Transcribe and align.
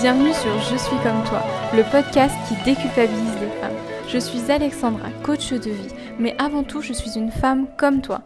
Bienvenue 0.00 0.32
sur 0.32 0.56
Je 0.60 0.76
suis 0.76 0.96
comme 1.02 1.24
toi, 1.24 1.42
le 1.74 1.82
podcast 1.90 2.32
qui 2.46 2.54
déculpabilise 2.62 3.40
les 3.40 3.50
femmes. 3.60 3.74
Je 4.06 4.18
suis 4.18 4.48
Alexandra, 4.48 5.10
coach 5.24 5.52
de 5.52 5.70
vie, 5.70 5.94
mais 6.20 6.36
avant 6.38 6.62
tout, 6.62 6.80
je 6.80 6.92
suis 6.92 7.18
une 7.18 7.32
femme 7.32 7.66
comme 7.76 8.00
toi. 8.00 8.22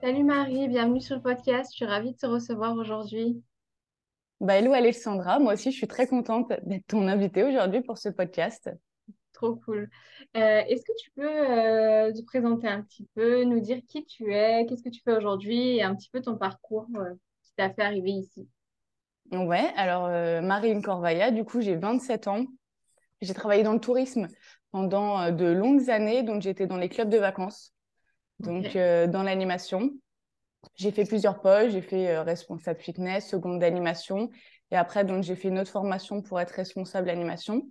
Salut 0.00 0.24
Marie, 0.24 0.66
bienvenue 0.66 1.00
sur 1.00 1.14
le 1.14 1.22
podcast. 1.22 1.70
Je 1.70 1.76
suis 1.76 1.84
ravie 1.84 2.10
de 2.10 2.16
te 2.16 2.26
recevoir 2.26 2.74
aujourd'hui. 2.74 3.40
Bah, 4.40 4.56
hello 4.56 4.72
Alexandra, 4.72 5.38
moi 5.38 5.52
aussi 5.52 5.70
je 5.70 5.76
suis 5.76 5.86
très 5.86 6.08
contente 6.08 6.52
d'être 6.64 6.88
ton 6.88 7.06
invitée 7.06 7.44
aujourd'hui 7.44 7.82
pour 7.82 7.98
ce 7.98 8.08
podcast. 8.08 8.68
Trop 9.32 9.54
cool. 9.54 9.88
Euh, 10.36 10.62
est-ce 10.66 10.82
que 10.82 10.96
tu 11.00 11.12
peux 11.12 11.22
euh, 11.22 12.12
te 12.12 12.22
présenter 12.24 12.66
un 12.66 12.82
petit 12.82 13.06
peu, 13.14 13.44
nous 13.44 13.60
dire 13.60 13.78
qui 13.86 14.04
tu 14.04 14.34
es, 14.34 14.66
qu'est-ce 14.66 14.82
que 14.82 14.88
tu 14.88 15.00
fais 15.04 15.16
aujourd'hui 15.16 15.76
et 15.76 15.84
un 15.84 15.94
petit 15.94 16.10
peu 16.10 16.20
ton 16.20 16.36
parcours 16.36 16.88
euh, 16.96 17.14
qui 17.44 17.52
t'a 17.56 17.70
fait 17.70 17.82
arriver 17.82 18.10
ici? 18.10 18.48
Ouais, 19.32 19.72
alors 19.76 20.06
euh, 20.06 20.42
Marine 20.42 20.82
Corvaya, 20.82 21.30
du 21.30 21.44
coup, 21.44 21.62
j'ai 21.62 21.74
27 21.74 22.28
ans. 22.28 22.44
J'ai 23.22 23.32
travaillé 23.32 23.62
dans 23.62 23.72
le 23.72 23.80
tourisme 23.80 24.28
pendant 24.72 25.20
euh, 25.20 25.30
de 25.30 25.46
longues 25.46 25.88
années, 25.88 26.22
donc 26.22 26.42
j'étais 26.42 26.66
dans 26.66 26.76
les 26.76 26.90
clubs 26.90 27.08
de 27.08 27.16
vacances, 27.16 27.72
donc 28.40 28.76
euh, 28.76 29.06
dans 29.06 29.22
l'animation. 29.22 29.90
J'ai 30.74 30.90
fait 30.90 31.06
plusieurs 31.06 31.40
postes, 31.40 31.70
j'ai 31.70 31.80
fait 31.80 32.18
responsable 32.20 32.78
fitness, 32.78 33.26
seconde 33.28 33.58
d'animation, 33.58 34.28
et 34.70 34.76
après, 34.76 35.04
donc 35.04 35.22
j'ai 35.22 35.34
fait 35.34 35.48
une 35.48 35.58
autre 35.58 35.70
formation 35.70 36.20
pour 36.20 36.38
être 36.38 36.52
responsable 36.52 37.06
d'animation. 37.06 37.66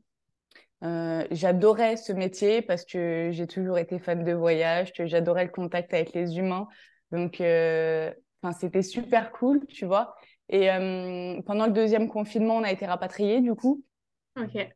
j'adorais 0.81 1.95
ce 1.95 2.11
métier 2.11 2.61
parce 2.61 2.85
que 2.85 3.29
j'ai 3.31 3.47
toujours 3.47 3.77
été 3.77 3.99
fan 3.99 4.23
de 4.23 4.33
voyage, 4.33 4.93
que 4.93 5.05
j'adorais 5.05 5.45
le 5.45 5.51
contact 5.51 5.93
avec 5.93 6.13
les 6.13 6.37
humains, 6.37 6.67
donc 7.11 7.35
enfin 7.35 8.57
c'était 8.59 8.81
super 8.81 9.31
cool, 9.31 9.65
tu 9.67 9.85
vois. 9.85 10.15
Et 10.49 10.69
euh, 10.69 11.41
pendant 11.45 11.65
le 11.65 11.71
deuxième 11.71 12.07
confinement, 12.07 12.57
on 12.57 12.63
a 12.63 12.71
été 12.71 12.85
rapatriés 12.85 13.41
du 13.41 13.55
coup. 13.55 13.83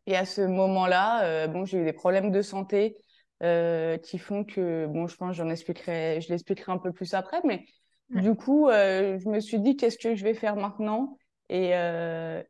Et 0.05 0.15
à 0.15 0.25
ce 0.25 0.41
moment-là, 0.41 1.23
euh, 1.25 1.47
bon, 1.47 1.65
j'ai 1.65 1.79
eu 1.79 1.85
des 1.85 1.93
problèmes 1.93 2.31
de 2.31 2.41
santé 2.41 2.97
euh, 3.43 3.97
qui 3.97 4.17
font 4.17 4.43
que, 4.43 4.85
bon, 4.87 5.07
je 5.07 5.15
pense, 5.15 5.35
j'en 5.35 5.49
expliquerai, 5.49 6.21
je 6.21 6.29
l'expliquerai 6.29 6.71
un 6.71 6.77
peu 6.77 6.91
plus 6.91 7.13
après, 7.13 7.41
mais 7.43 7.65
du 8.11 8.35
coup, 8.35 8.67
je 8.69 9.27
me 9.27 9.39
suis 9.39 9.59
dit, 9.59 9.75
qu'est-ce 9.75 9.97
que 9.97 10.15
je 10.15 10.23
vais 10.23 10.35
faire 10.35 10.55
maintenant? 10.55 11.17
Et, 11.49 11.71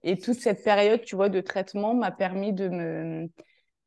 et, 0.04 0.18
toute 0.18 0.36
cette 0.36 0.64
période, 0.64 1.02
tu 1.02 1.16
vois, 1.16 1.30
de 1.30 1.40
traitement 1.42 1.94
m'a 1.94 2.12
permis 2.12 2.54
de 2.54 2.68
me 2.70 3.30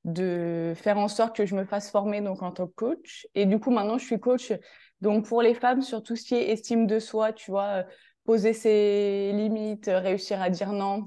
de 0.05 0.73
faire 0.77 0.97
en 0.97 1.09
sorte 1.09 1.37
que 1.37 1.45
je 1.45 1.55
me 1.55 1.65
fasse 1.65 1.91
former 1.91 2.21
donc 2.21 2.43
en 2.43 2.53
tant 2.53 2.67
que 2.67 2.75
coach. 2.75 3.27
Et 3.35 3.45
du 3.47 3.59
coup, 3.59 3.71
maintenant, 3.71 3.99
je 3.99 4.07
suis 4.07 4.19
coach 4.19 4.53
donc 5.01 5.27
pour 5.27 5.43
les 5.43 5.55
femmes 5.55 5.83
sur 5.83 6.03
tout 6.03 6.17
ce 6.17 6.25
qui 6.25 6.35
est 6.35 6.51
estime 6.51 6.87
de 6.87 6.99
soi, 6.99 7.33
tu 7.33 7.51
vois, 7.51 7.85
poser 8.29 8.53
ses 8.53 9.33
limites, 9.33 9.91
réussir 9.91 10.43
à 10.43 10.51
dire 10.51 10.73
non, 10.73 11.07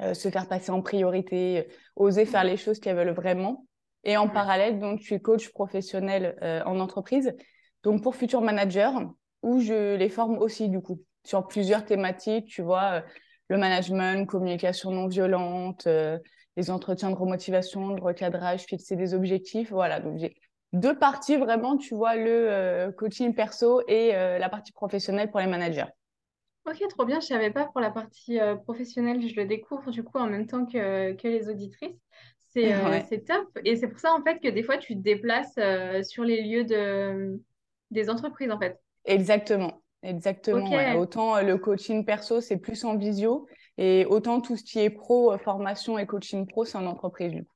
euh, 0.00 0.14
se 0.14 0.28
faire 0.30 0.48
passer 0.48 0.72
en 0.72 0.82
priorité, 0.82 1.68
oser 1.94 2.26
faire 2.26 2.42
les 2.42 2.56
choses 2.56 2.80
qu'elles 2.80 2.96
veulent 2.96 3.14
vraiment. 3.14 3.66
Et 4.02 4.16
en 4.16 4.28
parallèle, 4.28 4.80
donc, 4.80 4.98
je 4.98 5.04
suis 5.04 5.22
coach 5.22 5.50
professionnel 5.50 6.36
euh, 6.42 6.60
en 6.66 6.80
entreprise, 6.80 7.36
donc 7.84 8.02
pour 8.02 8.16
futurs 8.16 8.40
managers, 8.40 8.90
où 9.42 9.60
je 9.60 9.94
les 9.94 10.08
forme 10.08 10.38
aussi, 10.38 10.68
du 10.68 10.80
coup, 10.80 11.00
sur 11.22 11.46
plusieurs 11.46 11.84
thématiques, 11.84 12.46
tu 12.46 12.62
vois, 12.62 12.94
euh, 12.94 13.00
le 13.46 13.56
management, 13.56 14.26
communication 14.26 14.90
non 14.90 15.06
violente, 15.06 15.86
les 16.56 16.70
entretiens 16.72 17.10
de 17.10 17.16
remotivation, 17.16 17.94
le 17.94 18.02
recadrage, 18.02 18.64
fixer 18.64 18.96
des 18.96 19.14
objectifs. 19.14 19.70
Voilà, 19.70 20.00
donc 20.00 20.18
j'ai 20.18 20.34
deux 20.72 20.98
parties 20.98 21.36
vraiment, 21.36 21.76
tu 21.76 21.94
vois, 21.94 22.16
le 22.16 22.90
coaching 22.98 23.36
perso 23.36 23.82
et 23.86 24.10
la 24.12 24.48
partie 24.48 24.72
professionnelle 24.72 25.30
pour 25.30 25.38
les 25.38 25.46
managers. 25.46 25.86
Ok, 26.70 26.86
trop 26.88 27.04
bien. 27.04 27.20
Je 27.20 27.26
savais 27.26 27.50
pas 27.50 27.64
pour 27.64 27.80
la 27.80 27.90
partie 27.90 28.38
euh, 28.38 28.54
professionnelle. 28.54 29.26
Je 29.26 29.34
le 29.34 29.44
découvre 29.44 29.90
du 29.90 30.04
coup 30.04 30.18
en 30.18 30.26
même 30.26 30.46
temps 30.46 30.66
que, 30.66 31.12
que 31.14 31.26
les 31.26 31.48
auditrices. 31.48 31.96
C'est 32.50 32.72
euh, 32.74 33.00
top. 33.26 33.48
Et 33.64 33.76
c'est 33.76 33.88
pour 33.88 33.98
ça 33.98 34.12
en 34.12 34.22
fait 34.22 34.38
que 34.38 34.48
des 34.48 34.62
fois 34.62 34.78
tu 34.78 34.94
te 34.94 35.00
déplaces 35.00 35.54
euh, 35.58 36.02
sur 36.04 36.22
les 36.22 36.42
lieux 36.42 36.64
de, 36.64 37.40
des 37.90 38.08
entreprises 38.08 38.50
en 38.50 38.58
fait. 38.58 38.78
Exactement. 39.04 39.82
Exactement. 40.02 40.96
Autant 40.96 41.42
le 41.42 41.58
coaching 41.58 42.04
perso, 42.06 42.40
c'est 42.40 42.56
plus 42.56 42.84
en 42.84 42.96
visio. 42.96 43.46
Et 43.76 44.06
autant 44.06 44.40
tout 44.40 44.56
ce 44.56 44.64
qui 44.64 44.78
est 44.78 44.90
pro, 44.90 45.36
formation 45.38 45.98
et 45.98 46.06
coaching 46.06 46.46
pro, 46.46 46.64
c'est 46.64 46.78
en 46.78 46.86
entreprise 46.86 47.32
du 47.32 47.44
coup. 47.44 47.54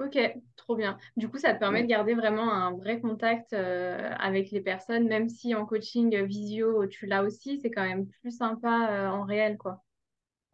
Ok, 0.00 0.16
trop 0.56 0.76
bien. 0.76 0.96
Du 1.16 1.28
coup, 1.28 1.38
ça 1.38 1.52
te 1.54 1.58
permet 1.58 1.82
de 1.82 1.88
garder 1.88 2.14
vraiment 2.14 2.52
un 2.52 2.72
vrai 2.76 3.00
contact 3.00 3.52
euh, 3.52 4.10
avec 4.20 4.52
les 4.52 4.60
personnes, 4.60 5.08
même 5.08 5.28
si 5.28 5.54
en 5.56 5.66
coaching 5.66 6.14
euh, 6.14 6.24
visio, 6.24 6.86
tu 6.86 7.06
l'as 7.06 7.24
aussi, 7.24 7.58
c'est 7.60 7.70
quand 7.72 7.82
même 7.82 8.06
plus 8.22 8.30
sympa 8.36 8.88
euh, 8.92 9.08
en 9.08 9.24
réel, 9.24 9.58
quoi. 9.58 9.82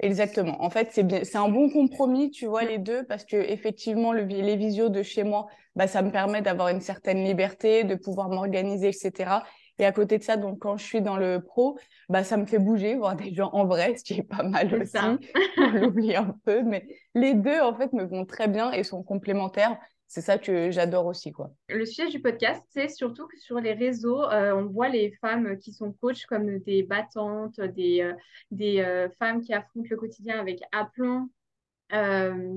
Exactement. 0.00 0.62
En 0.62 0.70
fait, 0.70 0.88
c'est 0.92 1.04
bien, 1.04 1.24
c'est 1.24 1.38
un 1.38 1.48
bon 1.48 1.70
compromis, 1.70 2.30
tu 2.30 2.46
vois, 2.46 2.64
les 2.64 2.78
deux, 2.78 3.04
parce 3.06 3.24
que 3.24 3.36
effectivement, 3.36 4.12
le, 4.12 4.24
les 4.24 4.56
visios 4.56 4.88
de 4.88 5.02
chez 5.02 5.22
moi, 5.22 5.46
bah, 5.76 5.86
ça 5.86 6.02
me 6.02 6.10
permet 6.10 6.42
d'avoir 6.42 6.68
une 6.68 6.80
certaine 6.80 7.24
liberté, 7.24 7.84
de 7.84 7.94
pouvoir 7.94 8.28
m'organiser, 8.28 8.88
etc. 8.88 9.44
Et 9.78 9.84
à 9.84 9.92
côté 9.92 10.18
de 10.18 10.22
ça, 10.22 10.36
donc 10.36 10.60
quand 10.60 10.76
je 10.76 10.84
suis 10.84 11.02
dans 11.02 11.16
le 11.16 11.40
pro, 11.40 11.78
bah, 12.08 12.22
ça 12.22 12.36
me 12.36 12.46
fait 12.46 12.58
bouger, 12.58 12.94
voir 12.94 13.16
des 13.16 13.34
gens 13.34 13.50
en 13.52 13.66
vrai, 13.66 13.96
ce 13.96 14.04
qui 14.04 14.14
est 14.14 14.22
pas 14.22 14.44
mal 14.44 14.72
aussi. 14.74 14.96
On 15.58 15.70
l'oublie 15.70 16.14
un 16.14 16.36
peu, 16.44 16.62
mais 16.62 16.86
les 17.14 17.34
deux, 17.34 17.60
en 17.60 17.74
fait, 17.74 17.92
me 17.92 18.04
vont 18.04 18.24
très 18.24 18.46
bien 18.46 18.70
et 18.72 18.84
sont 18.84 19.02
complémentaires. 19.02 19.76
C'est 20.06 20.20
ça 20.20 20.38
que 20.38 20.70
j'adore 20.70 21.06
aussi, 21.06 21.32
quoi. 21.32 21.50
Le 21.68 21.84
sujet 21.84 22.08
du 22.08 22.20
podcast, 22.20 22.62
c'est 22.68 22.88
surtout 22.88 23.26
que 23.26 23.36
sur 23.36 23.58
les 23.58 23.72
réseaux, 23.72 24.22
euh, 24.22 24.54
on 24.54 24.66
voit 24.66 24.88
les 24.88 25.10
femmes 25.20 25.58
qui 25.58 25.72
sont 25.72 25.92
coachs 25.92 26.26
comme 26.26 26.58
des 26.60 26.84
battantes, 26.84 27.60
des, 27.60 28.02
euh, 28.02 28.12
des 28.52 28.78
euh, 28.80 29.08
femmes 29.18 29.40
qui 29.40 29.52
affrontent 29.52 29.88
le 29.90 29.96
quotidien 29.96 30.38
avec 30.38 30.60
aplomb, 30.70 31.30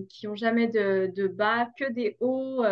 qui 0.10 0.28
ont 0.28 0.36
jamais 0.36 0.68
de, 0.68 1.12
de, 1.16 1.28
bas, 1.28 1.70
que 1.80 1.92
des 1.92 2.18
hauts. 2.20 2.64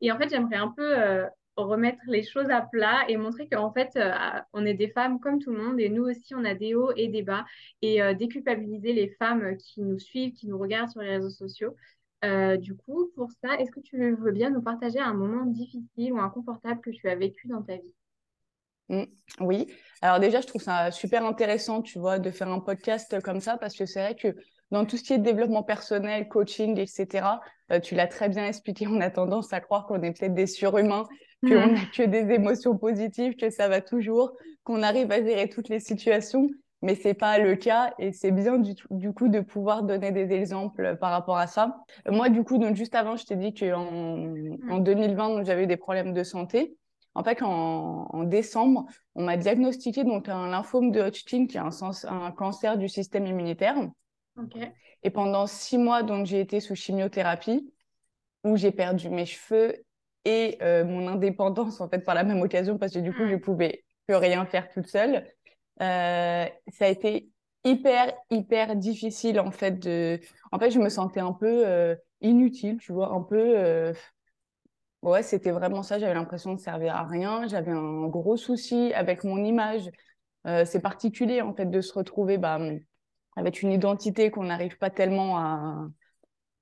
et 0.00 0.12
en 0.12 0.18
fait, 0.18 0.28
j'aimerais 0.28 0.56
un 0.56 0.68
peu 0.76 1.24
remettre 1.56 2.00
les 2.06 2.22
choses 2.22 2.50
à 2.50 2.62
plat 2.62 3.04
et 3.08 3.16
montrer 3.16 3.48
qu'en 3.48 3.72
fait, 3.72 3.90
euh, 3.96 4.12
on 4.52 4.64
est 4.64 4.74
des 4.74 4.88
femmes 4.88 5.20
comme 5.20 5.38
tout 5.38 5.52
le 5.52 5.62
monde 5.62 5.80
et 5.80 5.88
nous 5.88 6.04
aussi, 6.04 6.34
on 6.34 6.44
a 6.44 6.54
des 6.54 6.74
hauts 6.74 6.92
et 6.96 7.08
des 7.08 7.22
bas 7.22 7.44
et 7.82 8.02
euh, 8.02 8.14
déculpabiliser 8.14 8.92
les 8.92 9.10
femmes 9.18 9.56
qui 9.58 9.82
nous 9.82 9.98
suivent, 9.98 10.32
qui 10.32 10.46
nous 10.48 10.58
regardent 10.58 10.90
sur 10.90 11.02
les 11.02 11.10
réseaux 11.10 11.30
sociaux. 11.30 11.76
Euh, 12.24 12.56
du 12.56 12.74
coup, 12.74 13.10
pour 13.16 13.30
ça, 13.42 13.54
est-ce 13.58 13.70
que 13.70 13.80
tu 13.80 14.14
veux 14.14 14.32
bien 14.32 14.50
nous 14.50 14.62
partager 14.62 14.98
un 15.00 15.12
moment 15.14 15.44
difficile 15.44 16.12
ou 16.12 16.18
inconfortable 16.20 16.80
que 16.80 16.90
tu 16.90 17.08
as 17.08 17.16
vécu 17.16 17.48
dans 17.48 17.62
ta 17.62 17.76
vie? 17.76 17.94
Mmh, 18.88 19.04
Oui. 19.40 19.66
Alors 20.00 20.20
déjà, 20.20 20.40
je 20.40 20.46
trouve 20.46 20.62
ça 20.62 20.90
super 20.90 21.24
intéressant, 21.24 21.82
tu 21.82 21.98
vois, 21.98 22.18
de 22.18 22.30
faire 22.30 22.48
un 22.48 22.60
podcast 22.60 23.20
comme 23.22 23.40
ça 23.40 23.56
parce 23.58 23.76
que 23.76 23.86
c'est 23.86 24.00
vrai 24.00 24.14
que 24.14 24.36
dans 24.70 24.86
tout 24.86 24.96
ce 24.96 25.02
qui 25.02 25.12
est 25.12 25.18
développement 25.18 25.62
personnel, 25.62 26.28
coaching, 26.28 26.78
etc., 26.78 27.40
tu 27.82 27.94
l'as 27.94 28.06
très 28.06 28.28
bien 28.28 28.46
expliqué, 28.46 28.86
on 28.86 29.00
a 29.00 29.10
tendance 29.10 29.52
à 29.52 29.60
croire 29.60 29.86
qu'on 29.86 30.02
est 30.02 30.18
peut-être 30.18 30.34
des 30.34 30.46
surhumains 30.46 31.06
qu'on 31.42 31.66
n'a 31.66 31.84
que 31.94 32.04
des 32.04 32.32
émotions 32.32 32.76
positives, 32.76 33.36
que 33.36 33.50
ça 33.50 33.68
va 33.68 33.80
toujours, 33.80 34.32
qu'on 34.64 34.82
arrive 34.82 35.10
à 35.10 35.22
gérer 35.22 35.48
toutes 35.48 35.68
les 35.68 35.80
situations, 35.80 36.48
mais 36.82 36.96
c'est 36.96 37.14
pas 37.14 37.38
le 37.38 37.54
cas 37.54 37.94
et 37.98 38.12
c'est 38.12 38.32
bien 38.32 38.58
du, 38.58 38.74
du, 38.90 39.12
coup 39.12 39.28
de 39.28 39.40
pouvoir 39.40 39.84
donner 39.84 40.10
des 40.10 40.32
exemples 40.32 40.96
par 41.00 41.12
rapport 41.12 41.38
à 41.38 41.46
ça. 41.46 41.76
Moi, 42.08 42.28
du 42.28 42.42
coup, 42.42 42.58
donc 42.58 42.74
juste 42.74 42.94
avant, 42.94 43.16
je 43.16 43.24
t'ai 43.24 43.36
dit 43.36 43.54
qu'en 43.54 44.34
en 44.68 44.78
2020, 44.78 45.44
j'avais 45.44 45.64
eu 45.64 45.66
des 45.68 45.76
problèmes 45.76 46.12
de 46.12 46.24
santé. 46.24 46.76
En 47.14 47.22
fait, 47.22 47.42
en, 47.42 48.08
en 48.10 48.24
décembre, 48.24 48.86
on 49.14 49.24
m'a 49.24 49.36
diagnostiqué 49.36 50.02
donc 50.02 50.28
un 50.28 50.48
lymphome 50.48 50.90
de 50.90 51.00
Hodgkin, 51.00 51.46
qui 51.46 51.56
est 51.56 51.60
un, 51.60 51.70
un 52.08 52.30
cancer 52.32 52.78
du 52.78 52.88
système 52.88 53.26
immunitaire. 53.26 53.76
Et 55.04 55.10
pendant 55.10 55.46
six 55.46 55.78
mois, 55.78 56.02
donc 56.02 56.26
j'ai 56.26 56.40
été 56.40 56.58
sous 56.58 56.74
chimiothérapie, 56.74 57.70
où 58.44 58.56
j'ai 58.56 58.72
perdu 58.72 59.08
mes 59.08 59.26
cheveux 59.26 59.84
et 60.24 60.58
euh, 60.62 60.84
mon 60.84 61.08
indépendance 61.08 61.80
en 61.80 61.88
fait 61.88 62.00
par 62.00 62.14
la 62.14 62.24
même 62.24 62.40
occasion 62.42 62.78
parce 62.78 62.92
que 62.92 62.98
du 62.98 63.12
coup 63.12 63.26
je 63.26 63.34
mm. 63.34 63.40
pouvais 63.40 63.84
plus 64.06 64.16
rien 64.16 64.44
faire 64.46 64.68
toute 64.68 64.86
seule. 64.86 65.26
Euh, 65.80 66.46
ça 66.68 66.84
a 66.84 66.88
été 66.88 67.28
hyper 67.64 68.12
hyper 68.30 68.76
difficile 68.76 69.40
en 69.40 69.50
fait 69.50 69.78
de. 69.78 70.20
En 70.52 70.58
fait 70.58 70.70
je 70.70 70.78
me 70.78 70.88
sentais 70.88 71.20
un 71.20 71.32
peu 71.32 71.66
euh, 71.66 71.94
inutile, 72.20 72.78
tu 72.78 72.92
vois, 72.92 73.12
un 73.12 73.22
peu. 73.22 73.92
Ouais, 75.02 75.24
c'était 75.24 75.50
vraiment 75.50 75.82
ça. 75.82 75.98
J'avais 75.98 76.14
l'impression 76.14 76.54
de 76.54 76.60
servir 76.60 76.94
à 76.94 77.04
rien. 77.04 77.48
J'avais 77.48 77.72
un 77.72 78.06
gros 78.06 78.36
souci 78.36 78.92
avec 78.94 79.24
mon 79.24 79.42
image. 79.44 79.90
c'est 80.44 80.80
particulier 80.80 81.40
en 81.40 81.54
fait 81.54 81.66
de 81.66 81.80
se 81.80 81.92
retrouver 81.92 82.38
bah, 82.38 82.60
avec 83.36 83.62
une 83.62 83.72
identité 83.72 84.30
qu'on 84.30 84.44
n'arrive 84.44 84.78
pas 84.78 84.90
tellement 84.90 85.38
à 85.38 85.88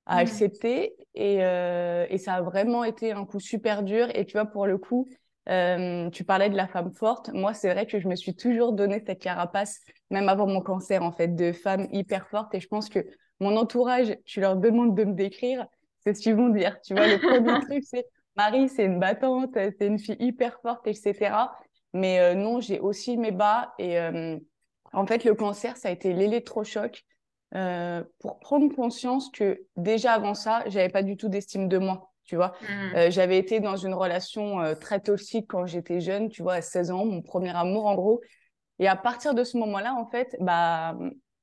à 0.05 0.15
mmh. 0.15 0.19
accepter. 0.19 0.95
Et, 1.15 1.43
euh, 1.43 2.05
et, 2.09 2.17
ça 2.17 2.35
a 2.35 2.41
vraiment 2.41 2.83
été 2.83 3.11
un 3.11 3.25
coup 3.25 3.39
super 3.39 3.83
dur. 3.83 4.07
Et 4.15 4.25
tu 4.25 4.33
vois, 4.33 4.45
pour 4.45 4.65
le 4.65 4.77
coup, 4.77 5.07
euh, 5.49 6.09
tu 6.09 6.23
parlais 6.23 6.49
de 6.49 6.55
la 6.55 6.67
femme 6.67 6.91
forte. 6.91 7.29
Moi, 7.33 7.53
c'est 7.53 7.71
vrai 7.71 7.85
que 7.85 7.99
je 7.99 8.07
me 8.07 8.15
suis 8.15 8.35
toujours 8.35 8.73
donné 8.73 9.03
cette 9.05 9.19
carapace, 9.19 9.79
même 10.09 10.29
avant 10.29 10.47
mon 10.47 10.61
cancer, 10.61 11.03
en 11.03 11.11
fait, 11.11 11.35
de 11.35 11.51
femme 11.51 11.87
hyper 11.91 12.27
forte. 12.27 12.53
Et 12.55 12.59
je 12.59 12.67
pense 12.67 12.89
que 12.89 12.99
mon 13.39 13.55
entourage, 13.57 14.15
tu 14.25 14.39
leur 14.39 14.55
demandes 14.55 14.95
de 14.95 15.03
me 15.03 15.13
décrire, 15.13 15.65
c'est 16.03 16.13
ce 16.13 16.21
qu'ils 16.21 16.35
vont 16.35 16.49
dire. 16.49 16.79
Tu 16.81 16.93
vois, 16.93 17.07
le 17.07 17.17
premier 17.17 17.59
truc, 17.65 17.83
c'est 17.83 18.05
Marie, 18.35 18.69
c'est 18.69 18.85
une 18.85 18.99
battante, 18.99 19.53
c'est 19.53 19.87
une 19.87 19.99
fille 19.99 20.17
hyper 20.19 20.59
forte, 20.61 20.87
etc. 20.87 21.51
Mais 21.93 22.19
euh, 22.19 22.33
non, 22.33 22.61
j'ai 22.61 22.79
aussi 22.79 23.17
mes 23.17 23.31
bas. 23.31 23.73
Et 23.77 23.99
en 24.93 25.05
fait, 25.05 25.23
le 25.23 25.35
cancer, 25.35 25.77
ça 25.77 25.89
a 25.89 25.91
été 25.91 26.13
l'électrochoc 26.13 27.03
euh, 27.55 28.03
pour 28.19 28.39
prendre 28.39 28.73
conscience 28.73 29.29
que 29.31 29.61
déjà 29.75 30.13
avant 30.13 30.33
ça, 30.33 30.63
j'avais 30.67 30.89
pas 30.89 31.03
du 31.03 31.17
tout 31.17 31.29
d'estime 31.29 31.67
de 31.67 31.77
moi. 31.77 32.11
Tu 32.23 32.35
vois, 32.35 32.53
Mm. 32.61 32.95
Euh, 32.95 33.11
j'avais 33.11 33.37
été 33.37 33.59
dans 33.59 33.75
une 33.75 33.93
relation 33.93 34.61
euh, 34.61 34.75
très 34.75 34.99
toxique 34.99 35.47
quand 35.49 35.65
j'étais 35.65 35.99
jeune, 35.99 36.29
tu 36.29 36.43
vois, 36.43 36.55
à 36.55 36.61
16 36.61 36.91
ans, 36.91 37.05
mon 37.05 37.21
premier 37.21 37.55
amour 37.55 37.87
en 37.87 37.95
gros. 37.95 38.21
Et 38.79 38.87
à 38.87 38.95
partir 38.95 39.33
de 39.33 39.43
ce 39.43 39.57
moment-là, 39.57 39.93
en 39.93 40.05
fait, 40.05 40.35
bah, 40.39 40.97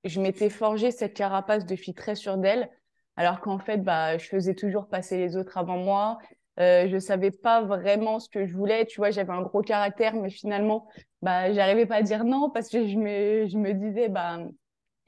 je 0.05 0.21
m'étais 0.21 0.51
forgé 0.51 0.91
cette 0.91 1.15
carapace 1.15 1.67
de 1.67 1.77
fille 1.77 1.95
très 1.95 2.15
sûre 2.15 2.39
d'elle, 2.39 2.71
alors 3.17 3.41
qu'en 3.41 3.59
fait, 3.59 3.79
bah, 3.79 4.19
je 4.19 4.27
faisais 4.27 4.55
toujours 4.55 4.89
passer 4.89 5.19
les 5.19 5.37
autres 5.37 5.59
avant 5.59 5.77
moi. 5.77 6.19
Euh, 6.59 6.89
je 6.89 6.99
savais 6.99 7.31
pas 7.31 7.63
vraiment 7.63 8.19
ce 8.19 8.29
que 8.29 8.47
je 8.47 8.57
voulais, 8.57 8.87
tu 8.87 8.99
vois, 8.99 9.11
j'avais 9.11 9.33
un 9.33 9.43
gros 9.43 9.63
caractère, 9.63 10.15
mais 10.15 10.31
finalement, 10.31 10.89
bah, 11.23 11.53
j'arrivais 11.53 11.87
pas 11.87 11.97
à 11.97 12.03
dire 12.03 12.25
non 12.25 12.51
parce 12.51 12.69
que 12.69 12.87
je 12.87 12.97
me, 12.97 13.47
je 13.47 13.57
me 13.57 13.75
disais, 13.75 14.09
bah, 14.09 14.39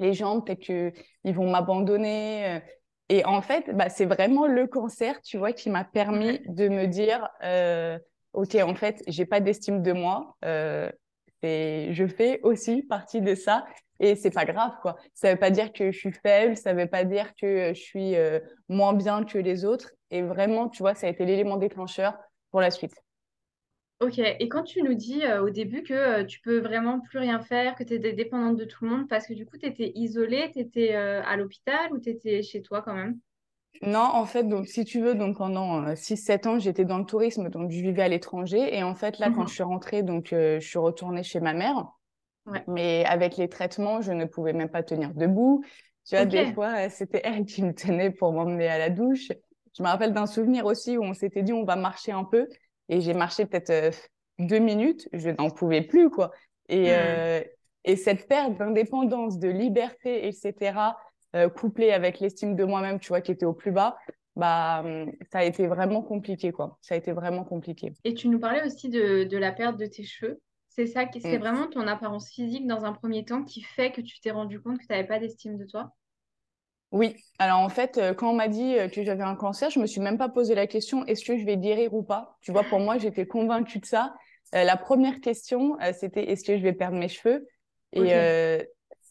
les 0.01 0.13
gens, 0.15 0.41
peut-être 0.41 0.61
qu'ils 0.61 1.35
vont 1.35 1.51
m'abandonner. 1.51 2.57
euh. 2.57 2.61
Et 3.11 3.25
en 3.25 3.43
fait, 3.43 3.75
bah, 3.75 3.89
c'est 3.89 4.07
vraiment 4.07 4.47
le 4.47 4.67
cancer, 4.69 5.21
tu 5.23 5.37
vois, 5.37 5.53
qui 5.53 5.69
m'a 5.69 5.85
permis 5.85 6.41
de 6.47 6.69
me 6.69 6.87
dire, 6.87 7.29
euh, 7.43 7.99
OK, 8.35 8.55
en 8.55 8.75
fait, 8.77 9.03
j'ai 9.09 9.27
pas 9.27 9.41
d'estime 9.41 9.83
de 9.83 9.93
moi. 9.93 10.37
Euh, 10.45 10.91
et 11.43 11.89
je 11.93 12.07
fais 12.07 12.41
aussi 12.43 12.83
partie 12.83 13.21
de 13.21 13.35
ça. 13.35 13.67
Et 13.99 14.15
c'est 14.15 14.31
pas 14.31 14.45
grave, 14.45 14.73
quoi. 14.81 14.97
Ça 15.15 15.33
veut 15.33 15.39
pas 15.39 15.51
dire 15.51 15.73
que 15.73 15.91
je 15.91 15.99
suis 15.99 16.13
faible, 16.13 16.57
ça 16.57 16.73
veut 16.73 16.87
pas 16.87 17.05
dire 17.05 17.35
que 17.35 17.75
je 17.75 17.81
suis 17.81 18.17
euh, 18.17 18.41
moins 18.69 18.95
bien 18.95 19.25
que 19.25 19.39
les 19.39 19.65
autres. 19.65 19.91
Et 20.11 20.23
vraiment, 20.23 20.69
tu 20.69 20.83
vois, 20.83 20.95
ça 20.95 21.07
a 21.07 21.11
été 21.11 21.25
l'élément 21.27 21.57
déclencheur 21.57 22.17
pour 22.51 22.61
la 22.61 22.71
suite. 22.71 22.95
Ok, 24.01 24.19
et 24.19 24.49
quand 24.49 24.63
tu 24.63 24.83
nous 24.83 24.95
dis 24.95 25.23
euh, 25.25 25.43
au 25.43 25.51
début 25.51 25.83
que 25.83 25.93
euh, 25.93 26.25
tu 26.25 26.41
peux 26.41 26.59
vraiment 26.59 27.01
plus 27.01 27.19
rien 27.19 27.41
faire, 27.41 27.75
que 27.75 27.85
tu 27.85 27.95
étais 27.95 28.13
dépendante 28.15 28.57
de 28.57 28.65
tout 28.65 28.85
le 28.85 28.91
monde, 28.91 29.09
parce 29.09 29.27
que 29.27 29.35
du 29.35 29.45
coup, 29.47 29.59
tu 29.59 29.67
étais 29.67 29.93
isolée, 29.95 30.51
tu 30.53 30.61
étais 30.61 30.95
à 30.95 31.37
l'hôpital 31.37 31.93
ou 31.93 31.99
tu 32.01 32.09
étais 32.11 32.43
chez 32.43 32.63
toi 32.63 32.81
quand 32.83 32.95
même? 32.95 33.21
Non, 33.83 34.01
en 34.01 34.27
fait, 34.27 34.45
donc 34.45 34.67
si 34.69 34.85
tu 34.85 35.01
veux, 35.01 35.15
donc 35.15 35.39
pendant 35.39 35.95
6-7 35.97 36.47
ans, 36.47 36.59
j'étais 36.59 36.85
dans 36.85 36.99
le 36.99 37.07
tourisme, 37.07 37.49
donc 37.49 37.71
je 37.71 37.81
vivais 37.81 38.03
à 38.03 38.09
l'étranger. 38.09 38.77
Et 38.77 38.83
en 38.83 38.95
fait, 38.95 39.19
là, 39.19 39.31
quand 39.31 39.47
je 39.47 39.53
Mhm. 39.53 39.55
suis 39.55 39.63
rentrée, 39.63 40.03
donc 40.03 40.33
euh, 40.33 40.61
je 40.61 40.69
suis 40.69 40.79
retournée 40.79 41.23
chez 41.23 41.41
ma 41.41 41.55
mère. 41.55 41.87
Ouais. 42.47 42.69
Mais 42.69 43.05
avec 43.07 43.37
les 43.37 43.49
traitements, 43.49 44.01
je 44.03 44.13
ne 44.13 44.25
pouvais 44.27 44.53
même 44.55 44.71
pas 44.71 44.83
tenir 44.83 45.15
debout. 45.15 45.65
Tu 46.07 46.17
vois, 46.17 46.27
des 46.27 46.47
fois, 46.47 46.87
euh, 46.87 46.91
c'était 46.91 47.23
elle 47.25 47.45
qui 47.47 47.63
me 47.65 47.75
tenait 47.75 48.11
pour 48.13 48.33
m'emmener 48.33 48.69
à 48.69 48.79
la 48.79 48.91
douche. 48.91 49.29
Je 49.77 49.83
me 49.83 49.89
rappelle 49.89 50.13
d'un 50.13 50.27
souvenir 50.27 50.67
aussi 50.67 50.99
où 50.99 51.05
on 51.05 51.15
s'était 51.15 51.43
dit 51.43 51.53
on 51.53 51.65
va 51.65 51.77
marcher 51.77 52.13
un 52.13 52.25
peu. 52.25 52.49
Et 52.91 53.01
j'ai 53.01 53.15
marché 53.15 53.47
peut-être 53.47 53.71
euh, 53.71 53.91
deux 54.39 54.59
minutes. 54.59 55.09
Je 55.15 55.31
n'en 55.31 55.51
pouvais 55.51 55.83
plus, 55.83 56.11
quoi. 56.11 56.33
Et, 56.69 56.89
Hmm. 56.89 56.95
euh, 56.95 57.43
et 57.85 57.97
cette 57.97 58.29
perte 58.29 58.57
d'indépendance, 58.59 59.39
de 59.39 59.49
liberté, 59.49 60.29
etc., 60.29 60.99
euh, 61.37 61.49
couplée 61.49 61.93
avec 61.93 62.21
l'estime 62.21 62.57
de 62.57 62.65
moi-même, 62.65 63.01
tu 63.01 63.09
vois, 63.09 63.23
qui 63.23 63.33
était 63.33 63.47
au 63.47 63.55
plus 63.55 63.73
bas, 63.73 63.97
bah, 64.37 64.85
ça 65.33 65.39
a 65.41 65.45
été 65.45 65.67
vraiment 65.67 66.03
compliqué, 66.03 66.53
quoi. 66.53 66.79
Ça 66.83 66.95
a 66.95 66.99
été 66.99 67.13
vraiment 67.13 67.45
compliqué. 67.45 67.95
Et 68.05 68.15
tu 68.15 68.29
nous 68.29 68.39
parlais 68.41 68.65
aussi 68.67 68.89
de, 68.91 69.25
de 69.25 69.39
la 69.39 69.53
perte 69.53 69.79
de 69.79 69.87
tes 69.87 70.05
cheveux. 70.05 70.41
C'est 70.69 70.87
ça, 70.87 71.05
c'est 71.13 71.37
Mm. 71.37 71.37
vraiment 71.39 71.67
ton 71.69 71.87
apparence 71.87 72.31
physique 72.31 72.67
dans 72.67 72.85
un 72.85 72.93
premier 72.93 73.25
temps 73.25 73.45
qui 73.45 73.63
fait 73.63 73.93
que 73.93 74.01
tu 74.01 74.21
t'es 74.21 74.31
rendu 74.31 74.61
compte 74.61 74.79
que 74.79 74.87
tu 74.87 74.93
n'avais 74.93 75.07
pas 75.07 75.19
d'estime 75.19 75.57
de 75.59 75.65
toi? 75.65 75.93
Oui, 76.93 77.17
alors 77.39 77.61
en 77.61 77.69
fait, 77.69 77.99
euh, 77.99 78.15
quand 78.15 78.31
on 78.31 78.35
m'a 78.35 78.49
dit 78.49 78.77
euh, 78.77 78.89
que 78.89 79.05
j'avais 79.05 79.23
un 79.23 79.37
cancer, 79.37 79.71
je 79.71 79.79
me 79.79 79.87
suis 79.87 80.01
même 80.01 80.19
pas 80.19 80.29
posé 80.29 80.55
la 80.57 80.67
question 80.67 81.05
est-ce 81.07 81.25
que 81.25 81.39
je 81.39 81.45
vais 81.45 81.57
guérir 81.57 81.95
ou 81.95 82.03
pas? 82.03 82.37
Tu 82.41 82.51
vois, 82.51 82.65
pour 82.65 82.81
moi, 82.81 82.99
j'étais 82.99 83.27
convaincue 83.27 83.79
de 83.79 83.87
ça. 83.87 84.15
Euh, 84.57 84.65
la 84.65 84.77
première 84.77 85.21
question, 85.21 85.79
euh, 85.81 85.93
c'était 85.93 86.25
est-ce 86.31 86.45
que 86.45 86.57
je 86.57 86.63
vais 86.63 86.73
perdre 86.73 86.97
mes 86.97 87.09
cheveux? 87.09 87.47
Et 87.93 88.15
euh, 88.17 88.61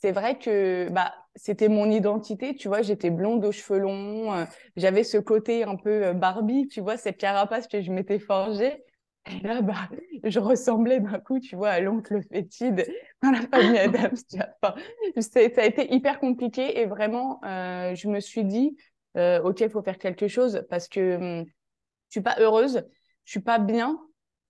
c'est 0.01 0.11
vrai 0.11 0.37
que 0.37 0.89
bah, 0.91 1.13
c'était 1.35 1.69
mon 1.69 1.89
identité, 1.89 2.53
tu 2.55 2.67
vois, 2.67 2.81
j'étais 2.81 3.09
blonde 3.09 3.45
aux 3.45 3.51
cheveux 3.53 3.79
longs, 3.79 4.33
euh, 4.33 4.45
j'avais 4.75 5.05
ce 5.05 5.17
côté 5.17 5.63
un 5.63 5.77
peu 5.77 6.11
Barbie, 6.13 6.67
tu 6.67 6.81
vois, 6.81 6.97
cette 6.97 7.17
carapace 7.17 7.67
que 7.67 7.81
je 7.81 7.91
m'étais 7.91 8.19
forgée. 8.19 8.83
Et 9.29 9.39
là, 9.45 9.61
bah, 9.61 9.89
je 10.23 10.39
ressemblais 10.39 10.99
d'un 10.99 11.19
coup, 11.19 11.39
tu 11.39 11.55
vois, 11.55 11.69
à 11.69 11.79
l'oncle 11.79 12.21
fétide 12.31 12.87
dans 13.21 13.31
la 13.31 13.41
famille 13.41 13.77
Adams. 13.77 14.15
Tu 14.29 14.37
vois. 14.37 14.47
Enfin, 14.61 14.75
ça 15.21 15.39
a 15.39 15.65
été 15.65 15.93
hyper 15.93 16.19
compliqué 16.19 16.79
et 16.79 16.85
vraiment, 16.85 17.39
euh, 17.45 17.93
je 17.95 18.07
me 18.07 18.19
suis 18.19 18.43
dit, 18.43 18.75
euh, 19.17 19.41
OK, 19.43 19.61
il 19.61 19.69
faut 19.69 19.81
faire 19.83 19.97
quelque 19.97 20.27
chose 20.27 20.65
parce 20.69 20.87
que 20.87 21.15
hum, 21.41 21.45
je 21.45 22.11
suis 22.11 22.21
pas 22.21 22.37
heureuse, 22.39 22.83
je 23.25 23.31
suis 23.31 23.39
pas 23.39 23.59
bien, 23.59 23.99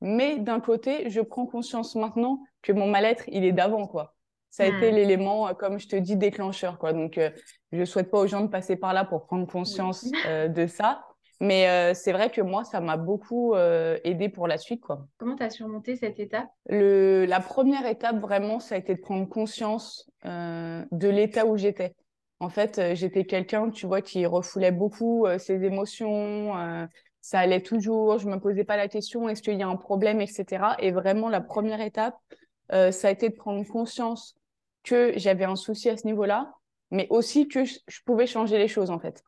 mais 0.02 0.40
d'un 0.40 0.62
côté, 0.62 1.10
je 1.10 1.20
prends 1.22 1.46
conscience 1.46 1.96
maintenant 1.96 2.42
que 2.62 2.72
mon 2.72 2.88
mal-être, 2.88 3.26
il 3.28 3.44
est 3.44 3.52
d'avant, 3.52 3.86
quoi. 3.88 4.16
Ça 4.50 4.64
a 4.64 4.66
été 4.68 4.92
Hmm. 4.92 4.96
l'élément, 4.96 5.48
euh, 5.50 5.54
comme 5.54 5.78
je 5.80 5.88
te 5.88 5.96
dis, 5.98 6.16
déclencheur, 6.16 6.80
quoi. 6.80 6.94
Donc, 6.94 7.18
euh, 7.18 7.30
je 7.74 7.84
souhaite 7.84 8.10
pas 8.10 8.20
aux 8.20 8.28
gens 8.28 8.42
de 8.42 8.48
passer 8.48 8.78
par 8.78 8.94
là 8.94 9.04
pour 9.04 9.26
prendre 9.26 9.46
conscience 9.46 10.06
de 10.26 10.68
ça. 10.68 11.06
Mais 11.42 11.70
euh, 11.70 11.94
c'est 11.94 12.12
vrai 12.12 12.30
que 12.30 12.42
moi, 12.42 12.64
ça 12.66 12.82
m'a 12.82 12.98
beaucoup 12.98 13.56
euh, 13.56 13.98
aidé 14.04 14.28
pour 14.28 14.48
la 14.48 14.58
suite, 14.58 14.82
quoi. 14.82 15.08
Comment 15.18 15.36
tu 15.36 15.44
as 15.44 15.50
surmonté 15.50 15.96
cette 15.96 16.20
étape? 16.20 16.50
Le, 16.68 17.26
la 17.26 17.40
première 17.40 17.86
étape, 17.86 18.18
vraiment, 18.20 18.60
ça 18.60 18.76
a 18.76 18.78
été 18.78 18.96
de 18.96 19.00
prendre 19.00 19.28
conscience 19.28 20.10
euh, 20.26 20.84
de 20.92 21.08
l'état 21.08 21.46
où 21.46 21.56
j'étais. 21.56 21.96
En 22.42 22.50
fait, 22.50 22.80
euh, 22.80 22.94
j'étais 22.96 23.24
quelqu'un, 23.26 23.70
tu 23.70 23.86
vois, 23.86 24.02
qui 24.02 24.26
refoulait 24.26 24.72
beaucoup 24.72 25.26
euh, 25.26 25.38
ses 25.38 25.64
émotions. 25.64 26.58
euh, 26.58 26.86
ça 27.22 27.40
allait 27.40 27.62
toujours. 27.62 28.18
Je 28.18 28.28
me 28.30 28.40
posais 28.40 28.64
pas 28.64 28.78
la 28.78 28.88
question, 28.88 29.28
est-ce 29.30 29.42
qu'il 29.42 29.58
y 29.58 29.64
a 29.64 29.68
un 29.68 29.76
problème, 29.76 30.22
etc. 30.22 30.76
Et 30.80 30.92
vraiment, 30.92 31.30
la 31.30 31.42
première 31.42 31.82
étape, 31.82 32.16
euh, 32.72 32.92
ça 32.92 33.08
a 33.08 33.12
été 33.12 33.30
de 33.30 33.36
prendre 33.36 33.66
conscience 33.66 34.36
que 34.84 35.14
j'avais 35.18 35.46
un 35.46 35.56
souci 35.56 35.90
à 35.90 35.98
ce 35.98 36.06
niveau-là, 36.06 36.54
mais 36.92 37.08
aussi 37.10 37.48
que 37.48 37.66
je, 37.66 37.78
je 37.88 38.00
pouvais 38.06 38.28
changer 38.28 38.58
les 38.58 38.68
choses, 38.68 38.90
en 38.90 39.00
fait. 39.00 39.24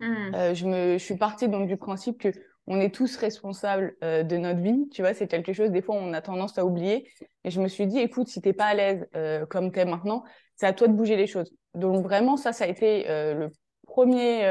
Hmm. 0.00 0.34
Euh, 0.34 0.54
je 0.54 0.66
me, 0.66 0.98
je 0.98 1.04
suis 1.04 1.16
partie 1.16 1.48
donc 1.48 1.68
du 1.68 1.76
principe 1.76 2.18
que 2.18 2.32
on 2.66 2.80
est 2.80 2.94
tous 2.94 3.16
responsables 3.16 3.96
euh, 4.02 4.22
de 4.22 4.36
notre 4.36 4.60
vie. 4.60 4.88
Tu 4.90 5.02
vois, 5.02 5.14
c'est 5.14 5.28
quelque 5.28 5.52
chose, 5.52 5.70
des 5.70 5.82
fois, 5.82 5.94
on 5.94 6.12
a 6.12 6.20
tendance 6.20 6.58
à 6.58 6.64
oublier. 6.64 7.08
Et 7.44 7.50
je 7.50 7.60
me 7.60 7.68
suis 7.68 7.86
dit, 7.86 7.98
écoute, 7.98 8.28
si 8.28 8.40
t'es 8.40 8.52
pas 8.52 8.66
à 8.66 8.74
l'aise 8.74 9.06
euh, 9.14 9.46
comme 9.46 9.70
t'es 9.70 9.84
maintenant, 9.84 10.24
c'est 10.56 10.66
à 10.66 10.72
toi 10.72 10.88
de 10.88 10.92
bouger 10.92 11.16
les 11.16 11.26
choses. 11.26 11.52
Donc 11.74 12.02
vraiment, 12.02 12.36
ça, 12.36 12.52
ça 12.52 12.64
a 12.64 12.68
été 12.68 13.08
euh, 13.08 13.34
le 13.34 13.50
premier, 13.86 14.42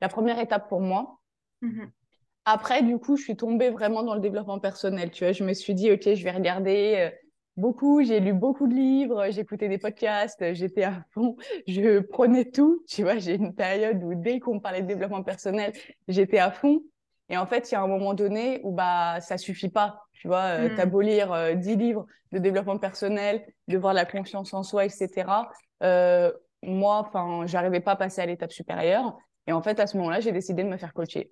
la 0.00 0.08
première 0.08 0.38
étape 0.38 0.68
pour 0.68 0.80
moi. 0.80 1.18
Mhm. 1.60 1.90
Après, 2.44 2.82
du 2.82 2.98
coup, 2.98 3.16
je 3.16 3.24
suis 3.24 3.36
tombée 3.36 3.70
vraiment 3.70 4.02
dans 4.02 4.14
le 4.14 4.20
développement 4.20 4.60
personnel. 4.60 5.10
Tu 5.10 5.24
vois, 5.24 5.32
je 5.32 5.44
me 5.44 5.52
suis 5.52 5.74
dit, 5.74 5.90
OK, 5.90 6.14
je 6.14 6.24
vais 6.24 6.30
regarder 6.30 7.10
beaucoup. 7.60 8.02
J'ai 8.02 8.20
lu 8.20 8.32
beaucoup 8.32 8.66
de 8.66 8.74
livres, 8.74 9.26
j'écoutais 9.30 9.68
des 9.68 9.78
podcasts, 9.78 10.54
j'étais 10.54 10.82
à 10.82 11.04
fond, 11.12 11.36
je 11.68 12.00
prenais 12.00 12.46
tout. 12.50 12.82
Tu 12.88 13.02
vois, 13.02 13.18
j'ai 13.18 13.34
une 13.34 13.54
période 13.54 14.02
où 14.02 14.14
dès 14.14 14.40
qu'on 14.40 14.58
parlait 14.58 14.82
de 14.82 14.88
développement 14.88 15.22
personnel, 15.22 15.72
j'étais 16.08 16.38
à 16.38 16.50
fond. 16.50 16.82
Et 17.28 17.36
en 17.36 17.46
fait, 17.46 17.70
il 17.70 17.74
y 17.74 17.76
a 17.76 17.82
un 17.82 17.86
moment 17.86 18.12
donné 18.12 18.60
où 18.64 18.72
bah 18.72 19.20
ça 19.20 19.38
suffit 19.38 19.68
pas. 19.68 20.02
Tu 20.12 20.26
vois, 20.26 20.58
euh, 20.58 20.86
beau 20.86 21.00
lire 21.00 21.32
euh, 21.32 21.54
10 21.54 21.76
livres 21.76 22.06
de 22.32 22.38
développement 22.38 22.78
personnel, 22.78 23.46
de 23.68 23.78
voir 23.78 23.94
la 23.94 24.04
confiance 24.04 24.52
en 24.52 24.62
soi, 24.62 24.84
etc. 24.84 25.48
Euh, 25.82 26.32
moi, 26.62 26.98
enfin, 26.98 27.46
j'arrivais 27.46 27.80
pas 27.80 27.92
à 27.92 27.96
passer 27.96 28.20
à 28.20 28.26
l'étape 28.26 28.52
supérieure. 28.52 29.16
Et 29.46 29.52
en 29.52 29.62
fait, 29.62 29.80
à 29.80 29.86
ce 29.86 29.96
moment-là, 29.96 30.20
j'ai 30.20 30.32
décidé 30.32 30.62
de 30.64 30.68
me 30.68 30.76
faire 30.76 30.92
coacher. 30.92 31.30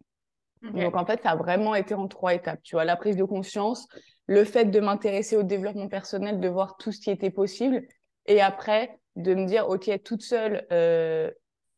Donc, 0.62 0.97
en 0.97 1.04
fait, 1.04 1.23
ça 1.23 1.30
a 1.30 1.37
vraiment 1.37 1.75
été 1.75 1.94
en 1.94 2.08
trois 2.08 2.35
étapes. 2.35 2.61
Tu 2.62 2.75
vois, 2.75 2.85
la 2.85 2.97
prise 2.97 3.16
de 3.16 3.25
conscience, 3.25 3.87
le 4.28 4.44
fait 4.44 4.66
de 4.66 4.78
m'intéresser 4.78 5.37
au 5.37 5.42
développement 5.42 5.88
personnel, 5.88 6.38
de 6.38 6.49
voir 6.49 6.76
tout 6.76 6.92
ce 6.92 7.00
qui 7.00 7.11
était 7.11 7.30
possible. 7.30 7.82
Et 8.26 8.40
après, 8.40 8.99
de 9.16 9.35
me 9.35 9.47
dire, 9.47 9.68
OK, 9.68 9.90
toute 10.04 10.23
seule, 10.23 10.66
euh, 10.70 11.30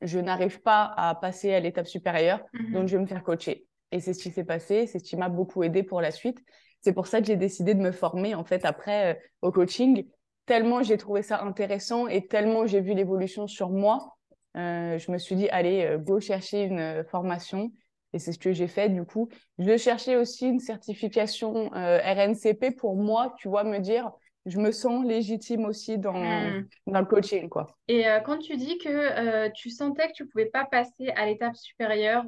je 0.03 0.19
n'arrive 0.19 0.61
pas 0.61 0.93
à 0.97 1.15
passer 1.15 1.55
à 1.55 1.61
l'étape 1.61 1.87
supérieure, 1.87 2.41
Mhm. 2.53 2.73
donc 2.73 2.89
je 2.89 2.97
vais 2.97 3.03
me 3.03 3.07
faire 3.07 3.23
coacher. 3.23 3.67
Et 3.93 4.01
c'est 4.01 4.13
ce 4.15 4.23
qui 4.23 4.31
s'est 4.31 4.45
passé, 4.45 4.87
c'est 4.87 4.99
ce 4.99 5.05
qui 5.05 5.17
m'a 5.17 5.29
beaucoup 5.29 5.63
aidé 5.63 5.83
pour 5.83 6.01
la 6.01 6.11
suite. 6.11 6.39
C'est 6.81 6.93
pour 6.93 7.07
ça 7.07 7.21
que 7.21 7.27
j'ai 7.27 7.37
décidé 7.37 7.75
de 7.75 7.81
me 7.81 7.93
former, 7.93 8.35
en 8.35 8.45
fait, 8.45 8.65
après, 8.65 9.15
euh, 9.15 9.19
au 9.43 9.53
coaching. 9.53 10.07
Tellement 10.47 10.83
j'ai 10.83 10.97
trouvé 10.97 11.23
ça 11.23 11.43
intéressant 11.43 12.09
et 12.09 12.27
tellement 12.27 12.67
j'ai 12.67 12.81
vu 12.81 12.95
l'évolution 12.95 13.47
sur 13.47 13.71
moi, 13.71 14.17
euh, 14.57 14.99
je 14.99 15.13
me 15.13 15.19
suis 15.19 15.37
dit, 15.37 15.49
allez, 15.51 15.97
go 16.01 16.19
chercher 16.19 16.65
une 16.65 17.05
formation. 17.09 17.71
Et 18.13 18.19
c'est 18.19 18.33
ce 18.33 18.39
que 18.39 18.53
j'ai 18.53 18.67
fait 18.69 18.89
du 18.89 19.05
coup. 19.05 19.29
Je 19.59 19.77
cherchais 19.77 20.17
aussi 20.17 20.49
une 20.49 20.61
certification 20.61 21.73
euh, 21.75 21.99
RNCP 21.99 22.71
pour 22.73 22.97
moi, 22.97 23.35
tu 23.39 23.49
vois, 23.49 23.65
me 23.65 23.79
dire, 23.79 24.11
je 24.47 24.59
me 24.59 24.73
sens 24.73 25.05
légitime 25.05 25.65
aussi 25.65 25.99
dans, 25.99 26.53
Hmm. 26.53 26.69
dans 26.87 27.01
le 27.01 27.07
coaching, 27.07 27.49
quoi. 27.49 27.79
Et 27.89 28.07
euh, 28.09 28.21
quand 28.21 28.39
tu 28.39 28.57
dis 28.57 28.79
que 28.79 28.89
euh, 28.89 29.51
tu 29.51 29.69
sentais 29.71 30.09
que 30.09 30.13
tu 30.13 30.27
pouvais 30.27 30.47
pas 30.47 30.65
passer 30.65 31.09
à 31.17 31.27
l'étape 31.27 31.57
supérieure 31.57 32.25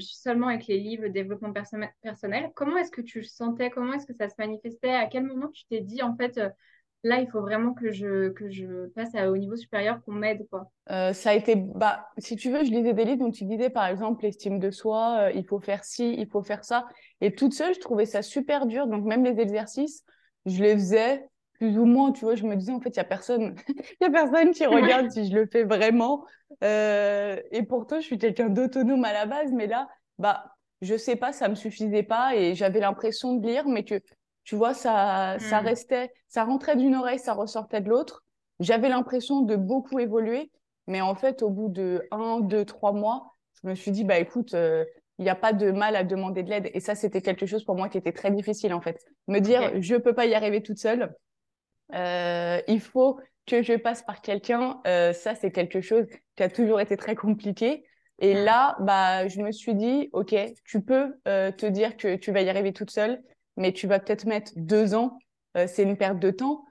seulement 0.00 0.48
avec 0.48 0.66
les 0.66 0.78
livres 0.78 1.02
de 1.04 1.08
développement 1.08 1.52
perso- 1.52 1.76
personnel, 2.02 2.50
comment 2.54 2.76
est-ce 2.78 2.90
que 2.90 3.02
tu 3.02 3.18
le 3.18 3.24
sentais? 3.24 3.70
Comment 3.70 3.92
est-ce 3.94 4.06
que 4.06 4.14
ça 4.14 4.28
se 4.28 4.34
manifestait? 4.38 4.90
À 4.94 5.06
quel 5.06 5.24
moment 5.24 5.48
tu 5.48 5.64
t'es 5.66 5.80
dit, 5.80 6.02
en 6.02 6.16
fait, 6.16 6.40
là, 7.04 7.20
il 7.20 7.28
faut 7.30 7.40
vraiment 7.40 7.72
que 7.74 7.92
je, 7.92 8.30
que 8.30 8.50
je 8.50 8.86
passe 8.88 9.14
à- 9.14 9.30
au 9.30 9.36
niveau 9.36 9.56
supérieur, 9.56 10.02
qu'on 10.04 10.12
m'aide, 10.12 10.46
quoi. 10.50 10.70
Euh, 10.90 11.12
ça 11.12 11.30
a 11.30 11.34
été, 11.34 11.54
bah, 11.56 12.08
si 12.18 12.36
tu 12.36 12.50
veux, 12.50 12.64
je 12.64 12.70
lisais 12.70 12.92
des 12.92 13.04
livres 13.04 13.24
dont 13.24 13.30
tu 13.30 13.44
disais 13.44 13.70
par 13.70 13.86
exemple 13.86 14.22
l'estime 14.24 14.58
de 14.58 14.70
soi, 14.70 15.28
euh, 15.28 15.32
il 15.32 15.46
faut 15.46 15.60
faire 15.60 15.84
ci, 15.84 16.14
il 16.18 16.26
faut 16.28 16.42
faire 16.42 16.64
ça. 16.64 16.86
Et 17.20 17.34
toute 17.34 17.54
seule, 17.54 17.74
je 17.74 17.80
trouvais 17.80 18.06
ça 18.06 18.22
super 18.22 18.66
dur. 18.66 18.86
Donc 18.86 19.04
même 19.04 19.24
les 19.24 19.40
exercices, 19.40 20.04
je 20.46 20.62
les 20.62 20.74
faisais, 20.74 21.26
plus 21.54 21.78
ou 21.78 21.84
moins, 21.86 22.12
tu 22.12 22.24
vois, 22.24 22.34
je 22.34 22.44
me 22.44 22.56
disais, 22.56 22.72
en 22.72 22.80
fait, 22.80 22.90
il 22.90 22.98
n'y 22.98 23.00
a 23.00 23.04
personne, 23.04 23.54
il 24.00 24.06
a 24.06 24.10
personne 24.10 24.50
qui 24.52 24.66
regarde 24.66 25.10
si 25.10 25.30
je 25.30 25.34
le 25.34 25.46
fais 25.46 25.64
vraiment. 25.64 26.24
Euh, 26.62 27.40
et 27.50 27.62
pourtant, 27.62 28.00
je 28.00 28.06
suis 28.06 28.18
quelqu'un 28.18 28.48
d'autonome 28.48 29.04
à 29.04 29.12
la 29.12 29.26
base, 29.26 29.52
mais 29.52 29.66
là, 29.66 29.88
bah, 30.18 30.44
je 30.82 30.96
sais 30.96 31.16
pas, 31.16 31.32
ça 31.32 31.48
me 31.48 31.54
suffisait 31.54 32.02
pas 32.02 32.36
et 32.36 32.54
j'avais 32.54 32.80
l'impression 32.80 33.34
de 33.36 33.46
lire, 33.46 33.66
mais 33.66 33.84
que, 33.84 33.94
tu 34.44 34.56
vois, 34.56 34.74
ça, 34.74 35.36
ça 35.40 35.60
hmm. 35.62 35.66
restait, 35.66 36.12
ça 36.28 36.44
rentrait 36.44 36.76
d'une 36.76 36.94
oreille, 36.94 37.18
ça 37.18 37.32
ressortait 37.32 37.80
de 37.80 37.88
l'autre. 37.88 38.24
J'avais 38.60 38.88
l'impression 38.88 39.40
de 39.40 39.56
beaucoup 39.56 39.98
évoluer, 39.98 40.50
mais 40.86 41.00
en 41.00 41.14
fait, 41.14 41.42
au 41.42 41.50
bout 41.50 41.68
de 41.68 42.06
un, 42.10 42.40
deux, 42.40 42.64
trois 42.64 42.92
mois, 42.92 43.34
je 43.62 43.68
me 43.68 43.74
suis 43.74 43.90
dit, 43.90 44.04
bah, 44.04 44.18
écoute, 44.18 44.54
euh, 44.54 44.84
il 45.18 45.24
n'y 45.24 45.30
a 45.30 45.34
pas 45.34 45.52
de 45.52 45.70
mal 45.70 45.96
à 45.96 46.04
demander 46.04 46.42
de 46.42 46.50
l'aide. 46.50 46.70
Et 46.74 46.80
ça, 46.80 46.94
c'était 46.94 47.22
quelque 47.22 47.46
chose 47.46 47.64
pour 47.64 47.74
moi 47.74 47.88
qui 47.88 47.96
était 47.96 48.12
très 48.12 48.30
difficile, 48.30 48.74
en 48.74 48.80
fait. 48.80 49.00
Me 49.28 49.38
dire, 49.38 49.80
je 49.80 49.96
peux 49.96 50.14
pas 50.14 50.26
y 50.26 50.34
arriver 50.34 50.62
toute 50.62 50.78
seule. 50.78 51.14
Euh, 51.94 52.60
il 52.68 52.80
faut 52.80 53.18
que 53.46 53.62
je 53.62 53.74
passe 53.74 54.02
par 54.02 54.20
quelqu'un. 54.20 54.80
Euh, 54.86 55.12
ça, 55.12 55.34
c'est 55.34 55.50
quelque 55.50 55.80
chose 55.80 56.06
qui 56.36 56.42
a 56.42 56.48
toujours 56.48 56.80
été 56.80 56.96
très 56.96 57.14
compliqué. 57.14 57.84
Et 58.18 58.34
mm. 58.34 58.44
là, 58.44 58.76
bah, 58.80 59.26
je 59.28 59.40
me 59.40 59.52
suis 59.52 59.74
dit, 59.74 60.10
OK, 60.12 60.34
tu 60.64 60.82
peux 60.82 61.14
te 61.24 61.66
dire 61.66 61.96
que 61.96 62.16
tu 62.16 62.30
vas 62.32 62.42
y 62.42 62.50
arriver 62.50 62.72
toute 62.72 62.90
seule, 62.90 63.22
mais 63.56 63.72
tu 63.72 63.86
vas 63.86 63.98
peut-être 63.98 64.26
mettre 64.26 64.52
deux 64.56 64.94
ans. 64.94 65.18
c'est 65.54 65.82
une 65.82 65.96
perte 65.96 66.18
de 66.18 66.30
temps. 66.30 66.64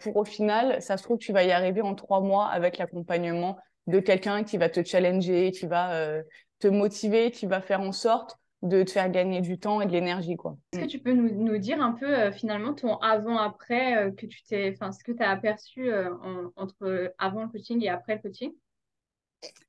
pour 0.00 0.16
au 0.16 0.24
final, 0.24 0.80
ça 0.82 0.96
se 0.96 1.02
trouve, 1.02 1.18
tu 1.18 1.32
vas 1.32 1.44
y 1.44 1.52
arriver 1.52 1.82
en 1.82 1.94
trois 1.94 2.20
mois 2.20 2.46
avec 2.46 2.78
l'accompagnement 2.78 3.58
de 3.86 4.00
quelqu'un 4.00 4.44
qui 4.44 4.58
va 4.58 4.68
te 4.68 4.82
challenger, 4.84 5.50
qui 5.50 5.66
va 5.66 6.22
te 6.58 6.68
motiver, 6.68 7.30
qui 7.30 7.46
va 7.46 7.60
faire 7.60 7.80
en 7.80 7.92
sorte 7.92 8.38
de 8.62 8.82
te 8.82 8.90
faire 8.90 9.10
gagner 9.10 9.40
du 9.40 9.58
temps 9.58 9.80
et 9.80 9.86
de 9.86 9.92
l'énergie. 9.92 10.36
quoi. 10.36 10.56
Est-ce 10.72 10.82
que 10.82 10.86
tu 10.86 10.98
peux 10.98 11.12
nous, 11.12 11.58
dire 11.58 11.80
un 11.80 11.92
peu 11.92 12.12
euh, 12.12 12.32
finalement 12.32 12.74
ton 12.74 12.96
avant-après 12.96 13.96
euh, 13.96 14.10
que 14.10 14.26
tu 14.26 14.42
t'es, 14.42 14.74
ce 14.74 15.04
que 15.04 15.12
tu 15.12 15.22
as 15.22 15.30
aperçu 15.30 15.92
euh, 15.92 16.10
entre 16.56 17.12
avant 17.18 17.42
le 17.42 17.48
coaching 17.48 17.82
et 17.84 17.88
après 17.88 18.16
le 18.16 18.22
coaching? 18.22 18.52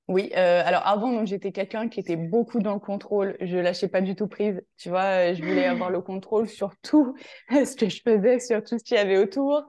Oui, 0.07 0.33
alors 0.33 0.87
avant, 0.87 1.23
j'étais 1.25 1.51
quelqu'un 1.51 1.87
qui 1.87 1.99
était 1.99 2.15
beaucoup 2.15 2.59
dans 2.59 2.73
le 2.73 2.79
contrôle. 2.79 3.37
Je 3.41 3.57
lâchais 3.57 3.87
pas 3.87 4.01
du 4.01 4.15
tout 4.15 4.27
prise. 4.27 4.61
Tu 4.77 4.89
vois, 4.89 5.33
je 5.33 5.43
voulais 5.43 5.65
avoir 5.67 5.91
le 5.91 6.01
contrôle 6.01 6.47
sur 6.47 6.75
tout 6.81 7.15
ce 7.51 7.75
que 7.75 7.89
je 7.89 8.01
faisais, 8.01 8.39
sur 8.39 8.63
tout 8.63 8.79
ce 8.79 8.83
qu'il 8.83 8.97
y 8.97 8.99
avait 8.99 9.17
autour. 9.17 9.67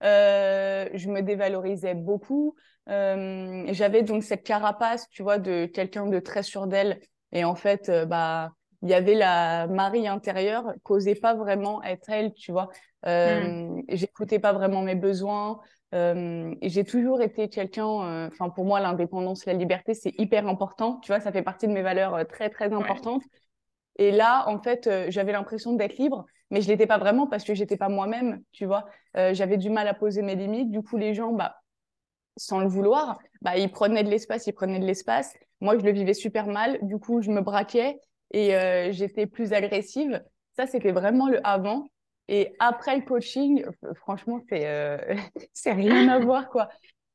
je 0.00 1.08
me 1.08 1.20
dévalorisais 1.20 1.94
beaucoup. 1.94 2.54
J'avais 2.86 4.02
donc 4.02 4.22
cette 4.22 4.44
carapace, 4.44 5.08
tu 5.10 5.22
vois, 5.22 5.38
de 5.38 5.66
quelqu'un 5.66 6.06
de 6.06 6.18
très 6.20 6.42
sûr 6.42 6.66
d'elle. 6.66 7.00
Et 7.32 7.44
en 7.44 7.54
fait, 7.54 7.90
bah, 8.08 8.52
il 8.82 8.88
y 8.88 8.94
avait 8.94 9.14
la 9.14 9.68
Marie 9.68 10.08
intérieure 10.08 10.72
qu'osait 10.82 11.14
pas 11.14 11.34
vraiment 11.34 11.82
être 11.84 12.10
elle, 12.10 12.34
tu 12.34 12.50
vois. 12.50 12.68
Euh, 13.06 13.68
mm. 13.68 13.82
J'écoutais 13.88 14.38
pas 14.38 14.52
vraiment 14.52 14.82
mes 14.82 14.96
besoins. 14.96 15.60
Euh, 15.94 16.54
j'ai 16.62 16.84
toujours 16.84 17.20
été 17.20 17.48
quelqu'un, 17.48 17.86
euh, 17.86 18.28
enfin 18.28 18.48
pour 18.48 18.64
moi 18.64 18.80
l'indépendance, 18.80 19.44
la 19.44 19.52
liberté, 19.52 19.94
c'est 19.94 20.18
hyper 20.18 20.48
important. 20.48 20.98
Tu 21.00 21.08
vois, 21.08 21.20
ça 21.20 21.32
fait 21.32 21.42
partie 21.42 21.66
de 21.66 21.72
mes 21.72 21.82
valeurs 21.82 22.14
euh, 22.14 22.24
très 22.24 22.48
très 22.48 22.72
importantes. 22.72 23.22
Et 23.96 24.10
là, 24.10 24.48
en 24.48 24.58
fait, 24.58 24.88
j'avais 25.10 25.32
l'impression 25.32 25.74
d'être 25.74 25.98
libre, 25.98 26.24
mais 26.50 26.62
je 26.62 26.68
l'étais 26.68 26.86
pas 26.86 26.96
vraiment 26.96 27.26
parce 27.26 27.44
que 27.44 27.54
j'étais 27.54 27.76
pas 27.76 27.90
moi-même, 27.90 28.42
tu 28.50 28.64
vois. 28.64 28.86
j'avais 29.14 29.58
du 29.58 29.68
mal 29.68 29.86
à 29.86 29.92
poser 29.92 30.22
mes 30.22 30.34
limites. 30.34 30.70
Du 30.70 30.80
coup, 30.80 30.96
les 30.96 31.12
gens, 31.12 31.32
bah, 31.32 31.56
sans 32.38 32.60
le 32.60 32.68
vouloir, 32.68 33.18
bah, 33.42 33.58
ils 33.58 33.70
prenaient 33.70 34.02
de 34.02 34.08
l'espace, 34.08 34.46
ils 34.46 34.54
prenaient 34.54 34.78
de 34.78 34.86
l'espace. 34.86 35.34
Moi, 35.60 35.78
je 35.78 35.84
le 35.84 35.92
vivais 35.92 36.14
super 36.14 36.46
mal. 36.46 36.78
Du 36.80 36.96
coup, 36.98 37.20
je 37.20 37.30
me 37.30 37.42
braquais 37.42 38.00
et 38.30 38.56
j'étais 38.92 39.26
plus 39.26 39.52
agressive. 39.52 40.24
Ça, 40.56 40.66
c'était 40.66 40.92
vraiment 40.92 41.28
le 41.28 41.46
avant. 41.46 41.84
Et 42.32 42.54
après 42.60 42.96
le 42.96 43.02
coaching, 43.02 43.62
franchement, 43.94 44.40
c'est 44.48 44.66
euh, 44.66 44.96
c'est 45.52 45.72
rien 45.72 46.08
à 46.08 46.18
voir, 46.18 46.48
quoi. 46.48 46.70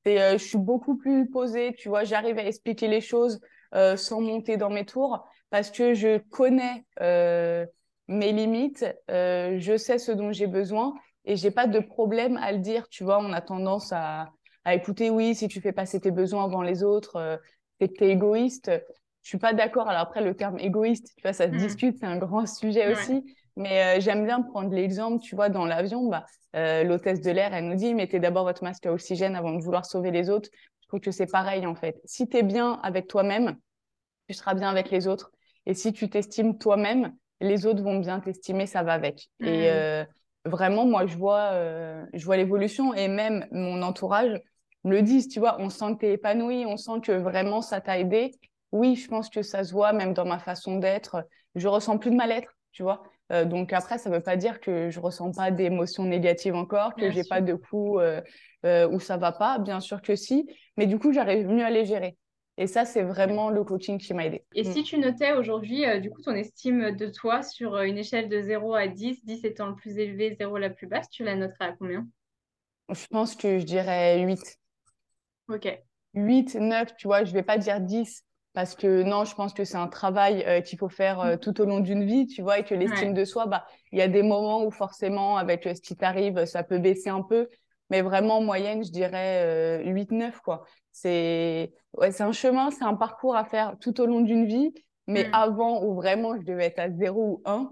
Euh, 0.07 0.37
je 0.37 0.43
suis 0.43 0.59
beaucoup 0.59 0.95
plus 0.95 1.27
posée, 1.27 1.73
tu 1.75 1.89
vois, 1.89 2.03
j'arrive 2.03 2.37
à 2.37 2.45
expliquer 2.45 2.87
les 2.87 3.01
choses 3.01 3.41
sans 3.97 4.21
monter 4.21 4.55
dans 4.55 4.69
mes 4.69 4.85
tours 4.85 5.27
parce 5.49 5.71
que 5.71 5.93
je 5.93 6.19
connais 6.29 6.85
mes 8.07 8.31
limites, 8.31 8.85
je 9.09 9.75
sais 9.77 9.97
ce 9.97 10.13
dont 10.13 10.31
j'ai 10.31 10.47
besoin 10.47 10.93
et 11.25 11.35
j'ai 11.35 11.51
pas 11.51 11.67
de 11.67 11.79
problème 11.79 12.37
à 12.37 12.53
le 12.53 12.59
dire, 12.59 12.87
tu 12.87 13.03
vois. 13.03 13.19
On 13.19 13.33
a 13.33 13.41
tendance 13.41 13.91
à, 13.91 14.31
à 14.63 14.75
écouter, 14.75 15.09
oui, 15.09 15.35
si 15.35 15.49
tu 15.49 15.59
fais 15.59 15.73
passer 15.73 15.99
tes 15.99 16.11
besoins 16.11 16.45
avant 16.45 16.61
les 16.61 16.83
autres, 16.83 17.41
c'est 17.81 17.89
que 17.89 17.93
tu 17.95 18.05
es 18.05 18.11
égoïste 18.11 18.71
je 19.27 19.31
suis 19.31 19.39
pas 19.39 19.51
d'accord. 19.51 19.89
Alors 19.89 20.03
après, 20.03 20.21
le 20.21 20.35
terme 20.35 20.57
égoïste, 20.57 21.11
tu 21.17 21.21
vois, 21.21 21.33
ça 21.33 21.47
se 21.47 21.51
mm. 21.51 21.57
discute, 21.57 21.97
c'est 21.99 22.05
un 22.05 22.15
grand 22.15 22.47
sujet 22.47 22.89
aussi. 22.93 23.25
Mais 23.57 23.97
euh, 23.97 23.99
j'aime 23.99 24.23
bien 24.23 24.41
prendre 24.41 24.73
l'exemple, 24.73 25.21
tu 25.21 25.35
vois, 25.35 25.49
dans 25.49 25.65
l'avion, 25.65 26.07
bah, 26.07 26.25
euh, 26.55 26.85
l'hôtesse 26.85 27.19
de 27.19 27.31
l'air, 27.31 27.53
elle 27.53 27.67
nous 27.67 27.75
dit, 27.75 27.93
mettez 27.93 28.21
d'abord 28.21 28.45
votre 28.45 28.63
masque 28.63 28.85
à 28.85 28.93
oxygène 28.93 29.35
avant 29.35 29.51
de 29.51 29.61
vouloir 29.61 29.85
sauver 29.85 30.11
les 30.11 30.29
autres. 30.29 30.49
Je 30.79 30.87
trouve 30.87 31.01
que 31.01 31.11
c'est 31.11 31.29
pareil, 31.29 31.65
en 31.65 31.75
fait. 31.75 31.99
Si 32.05 32.29
tu 32.29 32.37
es 32.37 32.43
bien 32.43 32.79
avec 32.83 33.07
toi-même, 33.07 33.57
tu 34.29 34.33
seras 34.33 34.53
bien 34.53 34.69
avec 34.69 34.91
les 34.91 35.09
autres. 35.09 35.29
Et 35.65 35.73
si 35.73 35.91
tu 35.91 36.09
t'estimes 36.09 36.57
toi-même, 36.57 37.13
les 37.41 37.65
autres 37.65 37.83
vont 37.83 37.99
bien 37.99 38.21
t'estimer, 38.21 38.65
ça 38.65 38.81
va 38.81 38.93
avec. 38.93 39.27
Et 39.41 39.63
mm. 39.63 39.73
euh, 39.73 40.05
vraiment, 40.45 40.85
moi, 40.85 41.05
je 41.05 41.17
vois, 41.17 41.51
je 42.13 42.23
vois 42.23 42.37
l'évolution 42.37 42.93
et 42.93 43.09
même 43.09 43.45
mon 43.51 43.81
entourage 43.81 44.39
me 44.85 44.91
le 44.91 45.01
disent, 45.01 45.27
tu 45.27 45.41
vois, 45.41 45.57
on 45.59 45.69
sent 45.69 45.95
que 45.95 45.99
tu 45.99 46.05
es 46.05 46.13
épanoui, 46.13 46.65
on 46.65 46.77
sent 46.77 47.01
que 47.03 47.11
vraiment 47.11 47.61
ça 47.61 47.81
t'a 47.81 47.99
aidé 47.99 48.31
oui, 48.77 48.95
je 48.95 49.07
pense 49.07 49.29
que 49.29 49.41
ça 49.41 49.63
se 49.63 49.71
voit 49.71 49.93
même 49.93 50.13
dans 50.13 50.25
ma 50.25 50.39
façon 50.39 50.77
d'être. 50.77 51.27
Je 51.55 51.67
ressens 51.67 51.97
plus 51.97 52.11
de 52.11 52.15
mal-être, 52.15 52.55
tu 52.71 52.83
vois. 52.83 53.03
Euh, 53.31 53.45
donc 53.45 53.73
après, 53.73 53.97
ça 53.97 54.09
ne 54.09 54.15
veut 54.15 54.21
pas 54.21 54.37
dire 54.37 54.59
que 54.59 54.89
je 54.89 54.99
ressens 54.99 55.31
pas 55.31 55.51
d'émotions 55.51 56.05
négatives 56.05 56.55
encore, 56.55 56.95
que 56.95 57.11
j'ai 57.11 57.23
pas 57.23 57.41
de 57.41 57.55
coups 57.55 58.01
euh, 58.01 58.21
euh, 58.65 58.87
où 58.87 58.99
ça 58.99 59.17
va 59.17 59.31
pas. 59.31 59.59
Bien 59.59 59.79
sûr 59.79 60.01
que 60.01 60.15
si, 60.15 60.47
mais 60.77 60.85
du 60.85 60.97
coup, 60.99 61.11
j'arrive 61.11 61.47
mieux 61.47 61.65
à 61.65 61.69
les 61.69 61.85
gérer. 61.85 62.17
Et 62.59 62.65
ça, 62.65 62.85
c'est 62.85 63.03
vraiment 63.03 63.49
le 63.49 63.63
coaching 63.63 63.99
qui 63.99 64.13
m'a 64.13 64.25
aidé. 64.25 64.43
Et 64.55 64.63
si 64.63 64.81
mm. 64.81 64.83
tu 64.83 64.97
notais 64.97 65.33
aujourd'hui, 65.33 65.83
du 66.01 66.09
coup, 66.09 66.21
ton 66.21 66.33
estime 66.33 66.95
de 66.95 67.07
toi 67.07 67.43
sur 67.43 67.77
une 67.81 67.99
échelle 67.99 68.29
de 68.29 68.41
0 68.41 68.73
à 68.73 68.87
10, 68.87 69.25
10 69.25 69.45
étant 69.45 69.67
le 69.67 69.75
plus 69.75 69.99
élevé, 69.99 70.35
0 70.39 70.57
la 70.57 70.71
plus 70.71 70.87
basse, 70.87 71.07
tu 71.09 71.23
la 71.23 71.35
noterais 71.35 71.65
à 71.65 71.73
combien? 71.73 72.07
Je 72.89 73.05
pense 73.07 73.35
que 73.35 73.59
je 73.59 73.63
dirais 73.63 74.19
8. 74.23 74.39
Ok. 75.49 75.79
8, 76.15 76.55
9, 76.55 76.95
tu 76.97 77.07
vois, 77.07 77.25
je 77.25 77.33
vais 77.33 77.43
pas 77.43 77.57
dire 77.59 77.79
10 77.79 78.23
parce 78.57 78.73
que 78.73 79.03
non, 79.03 79.23
je 79.23 79.35
pense 79.35 79.53
que 79.53 79.63
c'est 79.65 79.77
un 79.77 79.87
travail 79.87 80.43
euh, 80.47 80.61
qu'il 80.61 80.79
faut 80.79 80.89
faire 80.89 81.19
euh, 81.19 81.37
tout 81.37 81.61
au 81.61 81.65
long 81.65 81.79
d'une 81.79 82.03
vie, 82.03 82.25
tu 82.25 82.41
vois, 82.41 82.57
et 82.57 82.63
que 82.63 82.73
l'estime 82.73 83.13
de 83.13 83.23
soi, 83.23 83.45
bah, 83.45 83.67
il 83.91 83.99
y 83.99 84.01
a 84.01 84.07
des 84.07 84.23
moments 84.23 84.65
où 84.65 84.71
forcément, 84.71 85.37
avec 85.37 85.67
euh, 85.67 85.75
ce 85.75 85.81
qui 85.81 85.95
t'arrive, 85.95 86.43
ça 86.45 86.63
peut 86.63 86.79
baisser 86.79 87.11
un 87.11 87.21
peu, 87.21 87.49
mais 87.91 88.01
vraiment, 88.01 88.39
en 88.39 88.41
moyenne, 88.41 88.83
je 88.83 88.89
dirais 88.89 89.83
8-9, 89.85 90.41
quoi. 90.43 90.63
C'est 90.91 91.71
ouais, 91.93 92.11
c'est 92.11 92.23
un 92.23 92.31
chemin, 92.31 92.71
c'est 92.71 92.83
un 92.83 92.95
parcours 92.95 93.35
à 93.35 93.45
faire 93.45 93.75
tout 93.79 94.01
au 94.01 94.07
long 94.07 94.21
d'une 94.21 94.47
vie, 94.47 94.73
mais 95.05 95.25
mm. 95.25 95.33
avant, 95.33 95.83
où 95.83 95.93
vraiment, 95.93 96.35
je 96.35 96.41
devais 96.41 96.65
être 96.65 96.79
à 96.79 96.89
0 96.89 97.21
ou 97.21 97.41
1, 97.45 97.69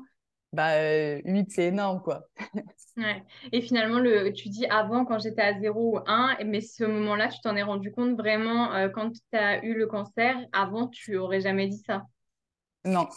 bah, 0.56 1.20
8, 1.26 1.52
c'est 1.52 1.66
énorme, 1.66 2.02
quoi. 2.02 2.24
ouais. 2.98 3.24
Et 3.52 3.62
finalement, 3.62 4.00
le, 4.00 4.32
tu 4.32 4.50
dis 4.50 4.66
avant, 4.66 5.06
quand 5.06 5.20
j'étais 5.20 5.42
à 5.42 5.60
0 5.60 5.98
ou 5.98 6.00
1, 6.06 6.38
mais 6.46 6.62
ce 6.62 6.84
moment-là, 6.84 7.28
tu 7.28 7.40
t'en 7.42 7.56
es 7.56 7.64
rendu 7.64 7.92
compte 7.92 8.18
vraiment 8.18 8.74
euh, 8.74 8.90
quand 8.90 9.12
tu 9.12 9.38
as 9.38 9.64
eu 9.64 9.74
le 9.74 9.88
cancer? 9.88 10.38
Avant, 10.54 10.88
tu 10.88 11.18
aurais 11.18 11.42
jamais 11.42 11.68
dit 11.68 11.84
ça? 11.86 12.04
Non. 12.86 13.08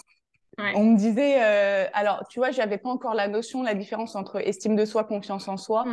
On 0.75 0.85
me 0.85 0.97
disait, 0.97 1.40
euh, 1.40 1.87
alors 1.92 2.26
tu 2.28 2.40
vois, 2.40 2.50
j'avais 2.50 2.78
pas 2.78 2.88
encore 2.88 3.14
la 3.14 3.28
notion, 3.28 3.62
la 3.62 3.75
différence 3.75 4.16
entre 4.16 4.45
estime 4.45 4.75
de 4.75 4.85
soi, 4.85 5.04
confiance 5.04 5.47
en 5.47 5.57
soi. 5.57 5.85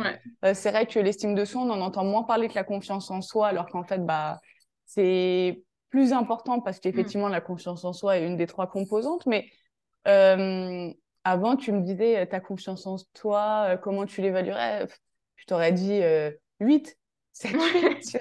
Euh, 0.44 0.54
c'est 0.54 0.72
vrai 0.72 0.86
que 0.86 0.98
l'estime 0.98 1.36
de 1.36 1.44
soi, 1.44 1.62
on 1.62 1.70
en 1.70 1.80
entend 1.80 2.04
moins 2.04 2.24
parler 2.24 2.48
que 2.48 2.56
la 2.56 2.64
confiance 2.64 3.10
en 3.12 3.20
soi, 3.20 3.46
alors 3.46 3.66
qu'en 3.66 3.84
fait, 3.84 4.04
bah, 4.04 4.40
c'est 4.84 5.62
plus 5.90 6.12
important 6.12 6.60
parce 6.60 6.80
qu'effectivement, 6.80 7.28
mm. 7.28 7.32
la 7.32 7.40
confiance 7.40 7.84
en 7.84 7.92
soi 7.92 8.18
est 8.18 8.26
une 8.26 8.36
des 8.36 8.48
trois 8.48 8.66
composantes. 8.66 9.24
Mais 9.26 9.46
avant, 11.26 11.56
tu 11.56 11.72
me 11.72 11.80
disais, 11.80 12.18
euh, 12.18 12.24
ta 12.24 12.38
confiance 12.38 12.86
en 12.86 12.96
toi, 13.12 13.66
euh, 13.70 13.76
comment 13.76 14.06
tu 14.06 14.22
l'évaluerais? 14.22 14.86
Je 15.34 15.44
t'aurais 15.46 15.72
dit 15.72 16.00
8, 16.60 16.96
7, 17.32 17.52
8, 17.52 18.18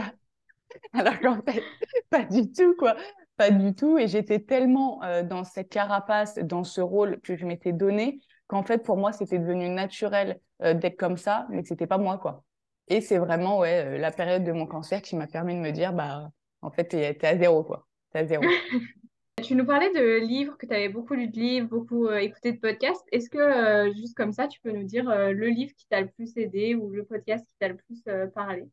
Alors 0.93 1.19
qu'en 1.19 1.41
fait, 1.43 1.63
pas 2.09 2.23
du 2.23 2.51
tout, 2.51 2.75
quoi. 2.77 2.95
Pas 3.37 3.51
du 3.51 3.75
tout. 3.75 3.99
Et 3.99 4.07
j'étais 4.07 4.39
tellement 4.39 5.03
euh, 5.03 5.21
dans 5.21 5.43
cette 5.43 5.69
carapace, 5.69 6.35
dans 6.39 6.63
ce 6.63 6.81
rôle 6.81 7.21
que 7.21 7.35
je 7.35 7.45
m'étais 7.45 7.73
donné, 7.73 8.19
qu'en 8.47 8.63
fait, 8.63 8.79
pour 8.79 8.97
moi, 8.97 9.13
c'était 9.13 9.39
devenu 9.39 9.69
naturel 9.69 10.39
d'être 10.61 10.95
comme 10.95 11.17
ça, 11.17 11.45
mais 11.49 11.61
que 11.63 11.67
c'était 11.67 11.87
pas 11.87 11.97
moi, 11.97 12.17
quoi. 12.17 12.43
Et 12.87 13.01
c'est 13.01 13.17
vraiment, 13.17 13.59
ouais, 13.59 13.97
la 13.97 14.11
période 14.11 14.43
de 14.45 14.53
mon 14.53 14.65
cancer 14.65 15.01
qui 15.01 15.15
m'a 15.17 15.27
permis 15.27 15.53
de 15.53 15.59
me 15.59 15.71
dire, 15.71 15.91
bah, 15.91 16.29
en 16.61 16.71
fait, 16.71 16.85
t'es 16.85 17.01
es 17.01 17.25
à 17.25 17.37
zéro, 17.37 17.63
quoi. 17.63 17.87
T'es 18.11 18.19
à 18.19 18.25
zéro. 18.25 18.43
Tu 19.43 19.53
nous 19.53 19.65
parlais 19.65 19.91
de 19.91 20.25
livres, 20.25 20.57
que 20.57 20.65
tu 20.65 20.73
avais 20.73 20.87
beaucoup 20.87 21.13
lu 21.13 21.27
de 21.27 21.37
livres, 21.37 21.67
beaucoup 21.67 22.07
euh, 22.07 22.17
écouté 22.17 22.53
de 22.53 22.57
podcasts. 22.57 23.05
Est-ce 23.11 23.29
que, 23.29 23.37
euh, 23.37 23.93
juste 23.93 24.15
comme 24.15 24.31
ça, 24.31 24.47
tu 24.47 24.61
peux 24.61 24.71
nous 24.71 24.85
dire 24.85 25.09
euh, 25.09 25.33
le 25.33 25.47
livre 25.47 25.73
qui 25.77 25.85
t'a 25.87 25.99
le 25.99 26.07
plus 26.07 26.37
aidé 26.37 26.73
ou 26.73 26.89
le 26.89 27.03
podcast 27.03 27.45
qui 27.45 27.53
t'a 27.59 27.67
le 27.67 27.75
plus 27.75 28.01
parlé? 28.33 28.63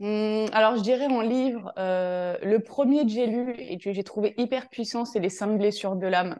Mmh, 0.00 0.46
Alors, 0.52 0.76
je 0.76 0.82
dirais 0.82 1.06
en 1.06 1.20
livre, 1.20 1.72
le 1.76 2.58
premier 2.58 3.04
que 3.04 3.10
j'ai 3.10 3.26
lu 3.26 3.54
et 3.58 3.78
que 3.78 3.92
j'ai 3.92 4.02
trouvé 4.02 4.34
hyper 4.36 4.68
puissant, 4.68 5.04
c'est 5.04 5.20
Les 5.20 5.30
cinq 5.30 5.56
blessures 5.56 5.94
de 5.94 6.08
l'âme 6.08 6.38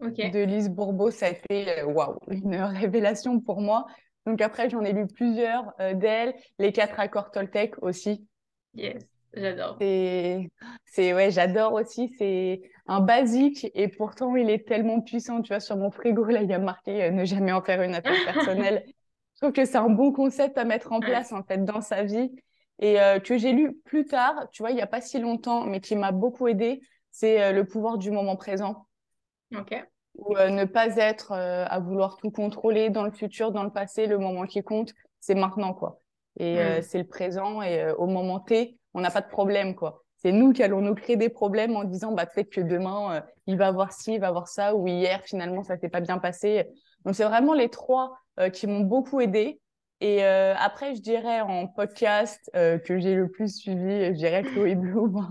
de 0.00 0.44
Lise 0.44 0.68
Bourbeau. 0.68 1.10
Ça 1.10 1.26
a 1.26 1.30
été 1.30 1.82
waouh, 1.84 2.18
une 2.28 2.54
révélation 2.56 3.40
pour 3.40 3.62
moi. 3.62 3.86
Donc 4.26 4.42
après, 4.42 4.68
j'en 4.68 4.82
ai 4.82 4.92
lu 4.92 5.06
plusieurs 5.06 5.72
d'elle, 5.94 6.34
les 6.58 6.70
quatre 6.70 7.00
accords 7.00 7.30
Toltec 7.30 7.82
aussi. 7.82 8.26
Yes, 8.74 9.02
j'adore. 9.36 9.76
C'est, 9.78 11.12
ouais, 11.12 11.30
j'adore 11.30 11.72
aussi. 11.72 12.14
C'est 12.18 12.62
un 12.86 13.00
basique 13.00 13.70
et 13.74 13.88
pourtant 13.88 14.34
il 14.36 14.50
est 14.50 14.66
tellement 14.66 15.00
puissant. 15.00 15.42
Tu 15.42 15.48
vois, 15.48 15.60
sur 15.60 15.76
mon 15.76 15.90
frigo, 15.90 16.24
là, 16.24 16.42
il 16.42 16.50
y 16.50 16.54
a 16.54 16.58
marqué 16.58 17.10
ne 17.10 17.24
jamais 17.24 17.52
en 17.52 17.62
faire 17.62 17.82
une 17.82 17.94
attaque 17.94 18.24
personnelle. 18.24 18.84
Je 19.34 19.40
trouve 19.40 19.52
que 19.52 19.64
c'est 19.64 19.78
un 19.78 19.90
bon 19.90 20.12
concept 20.12 20.56
à 20.58 20.64
mettre 20.64 20.92
en 20.92 21.00
place 21.00 21.32
en 21.32 21.42
fait 21.42 21.64
dans 21.64 21.80
sa 21.80 22.04
vie 22.04 22.30
et 22.78 22.96
que 23.24 23.36
j'ai 23.36 23.52
lu 23.52 23.74
plus 23.84 24.04
tard, 24.04 24.48
tu 24.52 24.62
vois, 24.62 24.70
il 24.70 24.76
n'y 24.76 24.82
a 24.82 24.86
pas 24.86 25.00
si 25.00 25.18
longtemps, 25.18 25.64
mais 25.64 25.80
qui 25.80 25.96
m'a 25.96 26.12
beaucoup 26.12 26.46
aidé. 26.46 26.80
C'est 27.10 27.52
le 27.52 27.64
pouvoir 27.64 27.98
du 27.98 28.12
moment 28.12 28.36
présent. 28.36 28.86
Ok. 29.56 29.74
Ou 30.16 30.34
ne 30.34 30.64
pas 30.64 30.96
être 30.96 31.32
à 31.32 31.80
vouloir 31.80 32.16
tout 32.16 32.30
contrôler 32.30 32.90
dans 32.90 33.04
le 33.04 33.10
futur, 33.10 33.50
dans 33.50 33.64
le 33.64 33.70
passé. 33.70 34.06
Le 34.06 34.18
moment 34.18 34.44
qui 34.44 34.62
compte, 34.62 34.92
c'est 35.18 35.34
maintenant, 35.34 35.74
quoi. 35.74 36.00
Et 36.38 36.56
hmm. 36.56 36.82
c'est 36.82 36.98
le 36.98 37.06
présent. 37.06 37.60
Et 37.62 37.90
au 37.98 38.06
moment 38.06 38.40
T, 38.40 38.78
on 38.94 39.00
n'a 39.00 39.10
pas 39.10 39.20
de 39.20 39.28
problème, 39.28 39.74
quoi. 39.74 40.02
C'est 40.16 40.32
nous 40.32 40.52
qui 40.52 40.62
allons 40.62 40.80
nous 40.80 40.94
créer 40.94 41.16
des 41.16 41.28
problèmes 41.28 41.76
en 41.76 41.84
disant, 41.84 42.12
bah, 42.12 42.26
peut-être 42.26 42.50
que 42.50 42.60
demain, 42.60 43.22
il 43.46 43.58
va 43.58 43.66
avoir 43.66 43.92
ci, 43.92 44.14
il 44.14 44.20
va 44.20 44.28
avoir 44.28 44.48
ça, 44.48 44.74
ou 44.74 44.86
hier, 44.86 45.20
finalement, 45.24 45.62
ça 45.62 45.76
s'est 45.76 45.90
pas 45.90 46.00
bien 46.00 46.18
passé. 46.18 46.64
Donc, 47.04 47.14
c'est 47.14 47.24
vraiment 47.24 47.52
les 47.52 47.68
trois 47.68 48.16
qui 48.54 48.66
m'ont 48.66 48.80
beaucoup 48.80 49.20
aidé. 49.20 49.60
Et 50.00 50.24
après, 50.24 50.94
je 50.94 51.02
dirais 51.02 51.42
en 51.42 51.66
podcast 51.66 52.40
que 52.54 52.98
j'ai 52.98 53.14
le 53.14 53.28
plus 53.28 53.54
suivi, 53.54 54.06
je 54.06 54.12
dirais 54.12 54.44
Chloé 54.44 54.74
Bloom. 54.76 55.28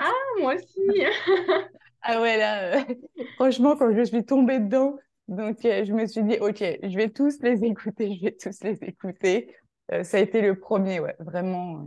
ah, 0.00 0.10
moi 0.40 0.54
aussi 0.56 1.04
Ah 2.08 2.20
ouais, 2.20 2.36
là, 2.36 2.76
euh, 2.76 2.94
franchement, 3.34 3.74
quand 3.76 3.92
je 3.92 4.04
suis 4.04 4.24
tombée 4.24 4.60
dedans, 4.60 4.96
donc 5.26 5.64
euh, 5.64 5.84
je 5.84 5.92
me 5.92 6.06
suis 6.06 6.22
dit, 6.22 6.38
OK, 6.38 6.58
je 6.60 6.96
vais 6.96 7.10
tous 7.10 7.42
les 7.42 7.64
écouter, 7.64 8.14
je 8.14 8.26
vais 8.26 8.36
tous 8.40 8.62
les 8.62 8.78
écouter. 8.84 9.52
Euh, 9.92 10.04
ça 10.04 10.18
a 10.18 10.20
été 10.20 10.40
le 10.40 10.56
premier, 10.56 11.00
ouais, 11.00 11.16
vraiment. 11.18 11.84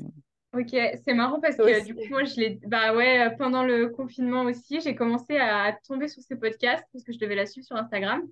Ok, 0.54 0.76
c'est 1.06 1.14
marrant 1.14 1.40
parce 1.40 1.58
que 1.58 1.86
du 1.86 1.94
coup, 1.94 2.10
moi, 2.10 2.24
je 2.24 2.40
l'ai. 2.40 2.60
Bah 2.66 2.96
ouais, 2.96 3.36
pendant 3.38 3.64
le 3.64 3.90
confinement 3.90 4.44
aussi, 4.44 4.82
j'ai 4.82 4.96
commencé 4.96 5.38
à 5.38 5.78
tomber 5.88 6.08
sur 6.08 6.24
ces 6.24 6.36
podcasts 6.36 6.86
parce 6.92 7.04
que 7.04 7.14
je 7.14 7.20
devais 7.20 7.36
la 7.36 7.46
suivre 7.46 7.68
sur 7.68 7.76
Instagram. 7.76 8.28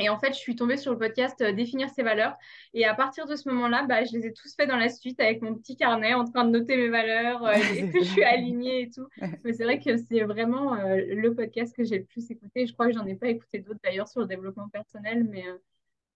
Et 0.00 0.08
en 0.08 0.18
fait, 0.18 0.32
je 0.32 0.38
suis 0.38 0.56
tombée 0.56 0.76
sur 0.76 0.92
le 0.92 0.98
podcast 0.98 1.40
euh, 1.40 1.52
Définir 1.52 1.88
ses 1.88 2.02
valeurs. 2.02 2.36
Et 2.72 2.84
à 2.84 2.94
partir 2.94 3.26
de 3.26 3.36
ce 3.36 3.48
moment-là, 3.50 3.86
bah, 3.88 4.02
je 4.04 4.12
les 4.12 4.26
ai 4.26 4.32
tous 4.32 4.54
faits 4.56 4.68
dans 4.68 4.76
la 4.76 4.88
suite 4.88 5.20
avec 5.20 5.40
mon 5.40 5.54
petit 5.54 5.76
carnet 5.76 6.14
en 6.14 6.24
train 6.24 6.44
de 6.44 6.50
noter 6.50 6.76
mes 6.76 6.88
valeurs 6.88 7.44
euh, 7.44 7.52
et 7.52 7.88
que 7.92 8.00
je 8.00 8.04
suis 8.04 8.24
alignée 8.24 8.82
et 8.82 8.90
tout. 8.90 9.06
Mais 9.44 9.52
c'est 9.52 9.62
vrai 9.62 9.78
que 9.78 9.96
c'est 9.96 10.22
vraiment 10.24 10.74
euh, 10.74 10.96
le 10.96 11.34
podcast 11.34 11.74
que 11.76 11.84
j'ai 11.84 11.98
le 11.98 12.04
plus 12.04 12.28
écouté. 12.30 12.66
Je 12.66 12.72
crois 12.72 12.86
que 12.86 12.92
j'en 12.92 13.06
ai 13.06 13.14
pas 13.14 13.28
écouté 13.28 13.60
d'autres 13.60 13.80
d'ailleurs 13.84 14.08
sur 14.08 14.20
le 14.20 14.26
développement 14.26 14.68
personnel, 14.68 15.24
mais 15.30 15.44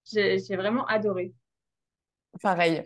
j'ai 0.04 0.56
vraiment 0.56 0.84
adoré. 0.86 1.32
Pareil, 2.42 2.82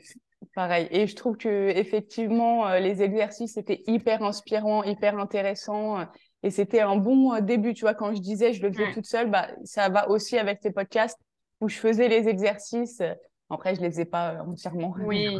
pareil. 0.55 0.89
Et 0.91 1.07
je 1.07 1.17
trouve 1.17 1.37
que 1.37 1.69
effectivement, 1.71 2.75
les 2.75 3.03
exercices 3.03 3.57
étaient 3.57 3.83
hyper 3.87 4.23
inspirants, 4.23 4.83
hyper 4.85 5.19
intéressants. 5.19 6.07
Et 6.43 6.51
c'était 6.51 6.81
un 6.81 6.97
bon 6.97 7.35
euh, 7.35 7.41
début, 7.41 7.75
tu 7.75 7.83
vois, 7.83 7.95
quand 7.95 8.15
je 8.15 8.21
disais 8.21 8.53
je 8.53 8.63
le 8.63 8.73
faisais 8.73 8.93
toute 8.93 9.07
seule, 9.07 9.31
bah, 9.31 9.49
ça 9.65 9.89
va 9.89 10.09
aussi 10.09 10.39
avec 10.39 10.61
tes 10.61 10.71
podcasts 10.71 11.19
où 11.61 11.69
je 11.69 11.77
faisais 11.77 12.09
les 12.09 12.29
exercices. 12.29 13.03
Après, 13.49 13.75
je 13.75 13.81
ne 13.81 13.87
les 13.87 14.01
ai 14.01 14.05
pas 14.05 14.35
euh, 14.35 14.41
entièrement. 14.41 14.95
Oui, 15.07 15.39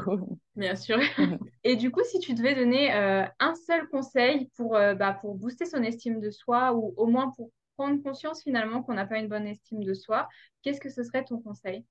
bien 0.55 0.77
sûr. 0.77 0.99
Et 1.65 1.77
du 1.77 1.91
coup, 1.91 2.03
si 2.05 2.21
tu 2.21 2.35
devais 2.35 2.55
donner 2.55 2.95
euh, 2.95 3.25
un 3.41 3.55
seul 3.55 3.89
conseil 3.89 4.49
pour, 4.57 4.73
bah, 4.73 5.19
pour 5.21 5.35
booster 5.35 5.65
son 5.65 5.83
estime 5.83 6.21
de 6.21 6.31
soi 6.31 6.73
ou 6.75 6.95
au 6.97 7.07
moins 7.07 7.33
pour 7.37 7.51
prendre 7.77 8.01
conscience 8.03 8.43
finalement 8.43 8.83
qu'on 8.83 8.95
n'a 8.95 9.07
pas 9.07 9.19
une 9.19 9.29
bonne 9.29 9.47
estime 9.47 9.83
de 9.83 9.95
soi, 9.95 10.29
qu'est-ce 10.63 10.81
que 10.81 10.91
ce 10.91 11.03
serait 11.03 11.25
ton 11.25 11.41
conseil? 11.41 11.85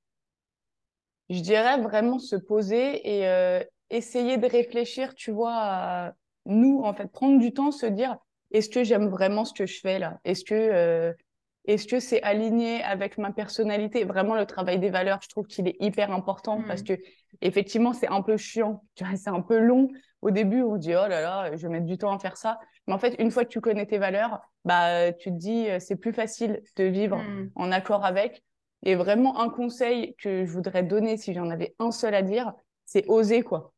Je 1.31 1.39
dirais 1.39 1.79
vraiment 1.79 2.19
se 2.19 2.35
poser 2.35 3.01
et 3.03 3.63
essayer 3.89 4.37
de 4.37 4.47
réfléchir, 4.47 5.15
tu 5.15 5.31
vois, 5.31 5.55
à 5.55 6.13
nous, 6.45 6.81
en 6.83 6.93
fait, 6.93 7.11
prendre 7.11 7.39
du 7.39 7.53
temps, 7.53 7.71
se 7.71 7.85
dire 7.85 8.17
est-ce 8.51 8.69
que 8.69 8.83
j'aime 8.83 9.07
vraiment 9.07 9.45
ce 9.45 9.53
que 9.53 9.65
je 9.65 9.79
fais 9.79 9.99
là? 9.99 10.19
Est-ce 10.23 10.43
que 10.43 10.55
euh, 10.55 11.13
est-ce 11.65 11.87
que 11.87 11.99
c'est 11.99 12.21
aligné 12.23 12.83
avec 12.83 13.17
ma 13.17 13.31
personnalité? 13.31 14.03
Vraiment, 14.03 14.35
le 14.35 14.45
travail 14.45 14.79
des 14.79 14.89
valeurs, 14.89 15.19
je 15.21 15.29
trouve 15.29 15.45
qu'il 15.45 15.67
est 15.67 15.77
hyper 15.79 16.11
important 16.11 16.61
parce 16.67 16.81
mmh. 16.81 16.85
que 16.85 16.93
effectivement, 17.41 17.93
c'est 17.93 18.07
un 18.07 18.21
peu 18.21 18.37
chiant. 18.37 18.83
C'est 19.15 19.29
un 19.29 19.41
peu 19.41 19.59
long. 19.59 19.89
Au 20.21 20.31
début, 20.31 20.61
on 20.61 20.77
dit 20.77 20.93
oh 20.93 21.07
là 21.07 21.21
là, 21.21 21.55
je 21.55 21.67
vais 21.67 21.69
mettre 21.69 21.85
du 21.85 21.97
temps 21.97 22.13
à 22.13 22.19
faire 22.19 22.37
ça. 22.37 22.59
Mais 22.87 22.93
en 22.93 22.99
fait, 22.99 23.15
une 23.19 23.31
fois 23.31 23.43
que 23.45 23.49
tu 23.49 23.61
connais 23.61 23.85
tes 23.85 23.97
valeurs, 23.97 24.41
bah 24.65 25.11
tu 25.13 25.29
te 25.29 25.35
dis 25.35 25.69
euh, 25.69 25.79
c'est 25.79 25.95
plus 25.95 26.13
facile 26.13 26.61
de 26.75 26.83
vivre 26.83 27.17
mmh. 27.17 27.51
en 27.55 27.71
accord 27.71 28.05
avec. 28.05 28.43
Et 28.83 28.95
vraiment, 28.95 29.39
un 29.39 29.49
conseil 29.49 30.15
que 30.15 30.45
je 30.45 30.51
voudrais 30.51 30.83
donner, 30.83 31.17
si 31.17 31.33
j'en 31.33 31.49
avais 31.49 31.75
un 31.79 31.91
seul 31.91 32.15
à 32.15 32.21
dire, 32.21 32.53
c'est 32.85 33.05
oser 33.07 33.41
quoi. 33.43 33.73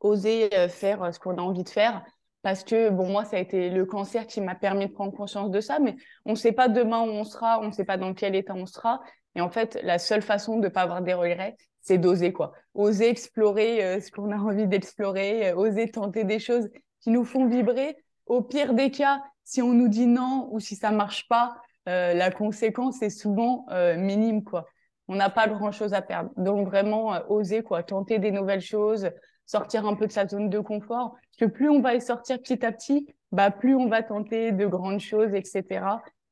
Oser 0.00 0.54
euh, 0.54 0.68
faire 0.68 1.12
ce 1.12 1.18
qu'on 1.18 1.38
a 1.38 1.42
envie 1.42 1.64
de 1.64 1.68
faire 1.68 2.04
parce 2.42 2.62
que, 2.62 2.90
bon, 2.90 3.08
moi, 3.08 3.24
ça 3.24 3.36
a 3.36 3.40
été 3.40 3.68
le 3.68 3.84
cancer 3.84 4.26
qui 4.26 4.40
m'a 4.40 4.54
permis 4.54 4.86
de 4.86 4.92
prendre 4.92 5.12
conscience 5.12 5.50
de 5.50 5.60
ça, 5.60 5.80
mais 5.80 5.96
on 6.24 6.30
ne 6.30 6.36
sait 6.36 6.52
pas 6.52 6.68
demain 6.68 7.02
où 7.02 7.10
on 7.10 7.24
sera, 7.24 7.60
on 7.60 7.66
ne 7.66 7.72
sait 7.72 7.84
pas 7.84 7.96
dans 7.96 8.14
quel 8.14 8.34
état 8.36 8.54
on 8.54 8.66
sera. 8.66 9.00
Et 9.34 9.40
en 9.40 9.50
fait, 9.50 9.78
la 9.82 9.98
seule 9.98 10.22
façon 10.22 10.56
de 10.56 10.64
ne 10.64 10.68
pas 10.68 10.82
avoir 10.82 11.02
des 11.02 11.14
regrets, 11.14 11.56
c'est 11.80 11.98
d'oser, 11.98 12.32
quoi. 12.32 12.52
Oser 12.74 13.08
explorer 13.08 13.84
euh, 13.84 14.00
ce 14.00 14.10
qu'on 14.10 14.30
a 14.30 14.36
envie 14.36 14.66
d'explorer, 14.66 15.50
euh, 15.50 15.56
oser 15.56 15.90
tenter 15.90 16.24
des 16.24 16.38
choses 16.38 16.68
qui 17.00 17.10
nous 17.10 17.24
font 17.24 17.46
vibrer. 17.46 17.96
Au 18.26 18.42
pire 18.42 18.74
des 18.74 18.90
cas, 18.90 19.22
si 19.44 19.62
on 19.62 19.72
nous 19.72 19.88
dit 19.88 20.06
non 20.06 20.48
ou 20.52 20.60
si 20.60 20.76
ça 20.76 20.90
marche 20.90 21.26
pas, 21.28 21.56
euh, 21.88 22.14
la 22.14 22.30
conséquence 22.30 23.02
est 23.02 23.10
souvent 23.10 23.66
minime, 23.96 24.44
quoi. 24.44 24.66
On 25.08 25.16
n'a 25.16 25.30
pas 25.30 25.48
grand-chose 25.48 25.94
à 25.94 26.02
perdre. 26.02 26.30
Donc, 26.36 26.68
vraiment, 26.68 27.14
oser, 27.28 27.62
quoi. 27.62 27.82
Tenter 27.82 28.18
des 28.18 28.30
nouvelles 28.30 28.60
choses, 28.60 29.10
sortir 29.46 29.86
un 29.86 29.94
peu 29.94 30.06
de 30.06 30.12
sa 30.12 30.28
zone 30.28 30.50
de 30.50 30.60
confort. 30.60 31.12
Parce 31.12 31.50
que 31.50 31.56
plus 31.56 31.68
on 31.68 31.80
va 31.80 31.94
y 31.94 32.00
sortir 32.00 32.38
petit 32.38 32.64
à 32.64 32.72
petit, 32.72 33.08
bah, 33.32 33.50
plus 33.50 33.74
on 33.74 33.88
va 33.88 34.02
tenter 34.02 34.52
de 34.52 34.66
grandes 34.66 35.00
choses, 35.00 35.34
etc. 35.34 35.80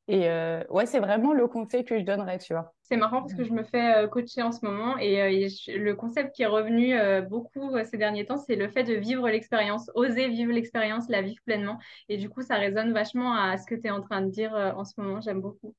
Et 0.09 0.29
euh, 0.29 0.63
ouais, 0.71 0.87
c'est 0.87 1.01
vraiment 1.01 1.33
le 1.33 1.49
conseil 1.49 1.85
que 1.85 1.99
je 1.99 2.05
donnerais, 2.05 2.39
tu 2.39 2.53
vois. 2.53 2.73
C'est 2.83 2.97
marrant 2.97 3.21
parce 3.21 3.35
que 3.35 3.43
je 3.43 3.53
me 3.53 3.65
fais 3.65 3.97
euh, 3.97 4.07
coacher 4.07 4.43
en 4.43 4.53
ce 4.53 4.65
moment 4.65 4.97
et, 4.99 5.21
euh, 5.21 5.49
le 5.77 5.95
concept 5.95 6.35
qui 6.35 6.43
est 6.43 6.47
revenu 6.47 6.95
beaucoup 7.29 7.73
ces 7.85 7.97
derniers 7.97 8.25
temps, 8.25 8.37
c'est 8.37 8.55
le 8.55 8.69
fait 8.69 8.85
de 8.85 8.95
vivre 8.95 9.29
l'expérience, 9.29 9.91
oser 9.95 10.29
vivre 10.29 10.53
l'expérience, 10.53 11.09
la 11.09 11.23
vivre 11.23 11.43
pleinement. 11.45 11.79
Et 12.09 12.17
du 12.17 12.29
coup, 12.29 12.43
ça 12.43 12.55
résonne 12.55 12.93
vachement 12.93 13.35
à 13.35 13.57
ce 13.57 13.67
que 13.67 13.75
tu 13.75 13.89
es 13.89 13.91
en 13.91 14.01
train 14.01 14.21
de 14.21 14.31
dire 14.31 14.53
en 14.55 14.85
ce 14.85 15.01
moment. 15.01 15.21
J'aime 15.21 15.41
beaucoup. 15.41 15.75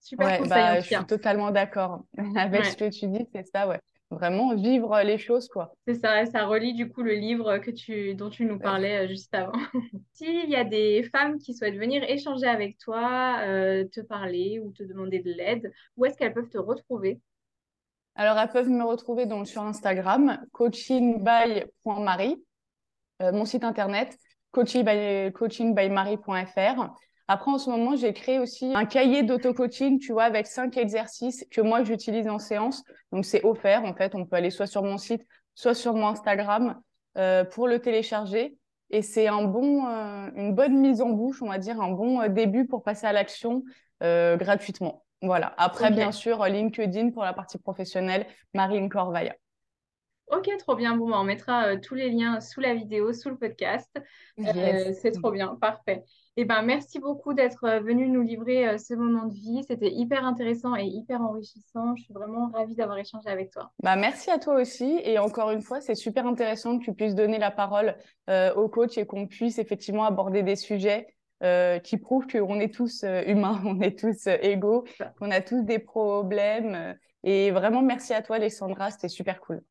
Super 0.00 0.38
conseil, 0.38 0.48
bah, 0.48 0.80
Je 0.80 0.86
suis 0.86 1.04
totalement 1.06 1.50
d'accord 1.50 2.04
avec 2.36 2.64
ce 2.64 2.76
que 2.76 2.88
tu 2.88 3.06
dis, 3.08 3.26
c'est 3.32 3.46
ça, 3.46 3.68
ouais 3.68 3.80
vraiment 4.10 4.54
vivre 4.54 5.00
les 5.02 5.18
choses 5.18 5.48
quoi. 5.48 5.74
C'est 5.86 5.96
ça, 5.96 6.24
ça 6.26 6.46
relie 6.46 6.74
du 6.74 6.88
coup 6.88 7.02
le 7.02 7.14
livre 7.14 7.58
que 7.58 7.70
tu, 7.70 8.14
dont 8.14 8.30
tu 8.30 8.44
nous 8.44 8.58
parlais 8.58 9.04
euh, 9.04 9.08
juste 9.08 9.34
avant. 9.34 9.52
S'il 10.14 10.48
y 10.48 10.56
a 10.56 10.64
des 10.64 11.02
femmes 11.12 11.38
qui 11.38 11.54
souhaitent 11.54 11.78
venir 11.78 12.02
échanger 12.04 12.46
avec 12.46 12.78
toi, 12.78 13.40
euh, 13.42 13.84
te 13.84 14.00
parler 14.00 14.60
ou 14.64 14.72
te 14.72 14.82
demander 14.82 15.20
de 15.20 15.32
l'aide, 15.32 15.72
où 15.96 16.04
est-ce 16.04 16.16
qu'elles 16.16 16.34
peuvent 16.34 16.48
te 16.48 16.58
retrouver? 16.58 17.20
Alors 18.14 18.38
elles 18.38 18.50
peuvent 18.50 18.68
me 18.68 18.84
retrouver 18.84 19.26
donc 19.26 19.46
sur 19.46 19.62
Instagram, 19.62 20.44
coachingby.marie, 20.52 22.42
euh, 23.22 23.32
mon 23.32 23.44
site 23.44 23.64
internet 23.64 24.16
coachingbymarie.fr 24.50 26.94
après, 27.28 27.50
en 27.50 27.58
ce 27.58 27.68
moment, 27.68 27.94
j'ai 27.94 28.14
créé 28.14 28.38
aussi 28.38 28.72
un 28.74 28.86
cahier 28.86 29.22
d'auto-coaching, 29.22 29.98
tu 29.98 30.12
vois, 30.12 30.24
avec 30.24 30.46
cinq 30.46 30.78
exercices 30.78 31.44
que 31.50 31.60
moi, 31.60 31.84
j'utilise 31.84 32.26
en 32.26 32.38
séance. 32.38 32.82
Donc, 33.12 33.26
c'est 33.26 33.44
offert. 33.44 33.84
En 33.84 33.92
fait, 33.94 34.14
on 34.14 34.24
peut 34.24 34.36
aller 34.36 34.50
soit 34.50 34.66
sur 34.66 34.82
mon 34.82 34.96
site, 34.96 35.22
soit 35.54 35.74
sur 35.74 35.92
mon 35.92 36.06
Instagram 36.08 36.80
euh, 37.18 37.44
pour 37.44 37.68
le 37.68 37.80
télécharger. 37.80 38.56
Et 38.88 39.02
c'est 39.02 39.28
un 39.28 39.42
bon, 39.42 39.86
euh, 39.86 40.30
une 40.36 40.54
bonne 40.54 40.78
mise 40.78 41.02
en 41.02 41.10
bouche, 41.10 41.42
on 41.42 41.48
va 41.48 41.58
dire, 41.58 41.78
un 41.82 41.90
bon 41.90 42.22
euh, 42.22 42.28
début 42.28 42.66
pour 42.66 42.82
passer 42.82 43.06
à 43.06 43.12
l'action 43.12 43.62
gratuitement. 44.00 45.04
Voilà. 45.22 45.52
Après, 45.58 45.90
bien 45.90 46.12
sûr, 46.12 46.44
LinkedIn 46.44 47.10
pour 47.10 47.24
la 47.24 47.32
partie 47.32 47.58
professionnelle, 47.58 48.26
Marine 48.54 48.88
Corvaya. 48.88 49.34
Ok, 50.30 50.48
trop 50.58 50.76
bien. 50.76 50.96
Bon, 50.96 51.08
bah, 51.08 51.16
on 51.18 51.24
mettra 51.24 51.76
tous 51.76 51.94
les 51.94 52.10
liens 52.10 52.40
sous 52.40 52.60
la 52.60 52.74
vidéo, 52.74 53.12
sous 53.12 53.30
le 53.30 53.36
podcast. 53.36 53.90
c'est 54.36 55.12
trop 55.12 55.30
bien, 55.30 55.56
parfait. 55.60 56.04
Eh 56.40 56.44
ben, 56.44 56.62
merci 56.62 57.00
beaucoup 57.00 57.34
d'être 57.34 57.64
euh, 57.64 57.80
venu 57.80 58.08
nous 58.08 58.22
livrer 58.22 58.68
euh, 58.68 58.78
ce 58.78 58.94
moment 58.94 59.24
de 59.24 59.34
vie. 59.34 59.64
C'était 59.66 59.90
hyper 59.90 60.24
intéressant 60.24 60.76
et 60.76 60.84
hyper 60.84 61.20
enrichissant. 61.20 61.96
Je 61.96 62.04
suis 62.04 62.14
vraiment 62.14 62.48
ravie 62.54 62.76
d'avoir 62.76 62.96
échangé 62.96 63.28
avec 63.28 63.50
toi. 63.50 63.72
Bah, 63.82 63.96
merci 63.96 64.30
à 64.30 64.38
toi 64.38 64.54
aussi. 64.54 65.00
Et 65.02 65.18
encore 65.18 65.50
une 65.50 65.62
fois, 65.62 65.80
c'est 65.80 65.96
super 65.96 66.28
intéressant 66.28 66.78
que 66.78 66.84
tu 66.84 66.94
puisses 66.94 67.16
donner 67.16 67.38
la 67.38 67.50
parole 67.50 67.96
euh, 68.30 68.54
au 68.54 68.68
coach 68.68 68.96
et 68.98 69.04
qu'on 69.04 69.26
puisse 69.26 69.58
effectivement 69.58 70.04
aborder 70.04 70.44
des 70.44 70.54
sujets 70.54 71.08
qui 71.84 71.98
prouvent 71.98 72.26
qu'on 72.26 72.58
est 72.58 72.74
tous 72.74 73.04
humains, 73.04 73.60
on 73.64 73.80
est 73.80 73.96
tous 73.96 74.26
égaux, 74.26 74.84
qu'on 75.18 75.30
a 75.30 75.40
tous 75.40 75.62
des 75.62 75.78
problèmes. 75.78 76.96
et 77.22 77.52
vraiment, 77.52 77.80
merci 77.80 78.12
à 78.12 78.22
toi, 78.22 78.36
Alessandra. 78.36 78.90
C'était 78.90 79.08
super 79.08 79.40
cool. 79.40 79.62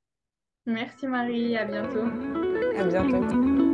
Merci 0.67 1.07
Marie. 1.07 1.57
À 1.57 1.65
bientôt. 1.65 2.03
À 2.77 2.83
bientôt. 2.83 3.66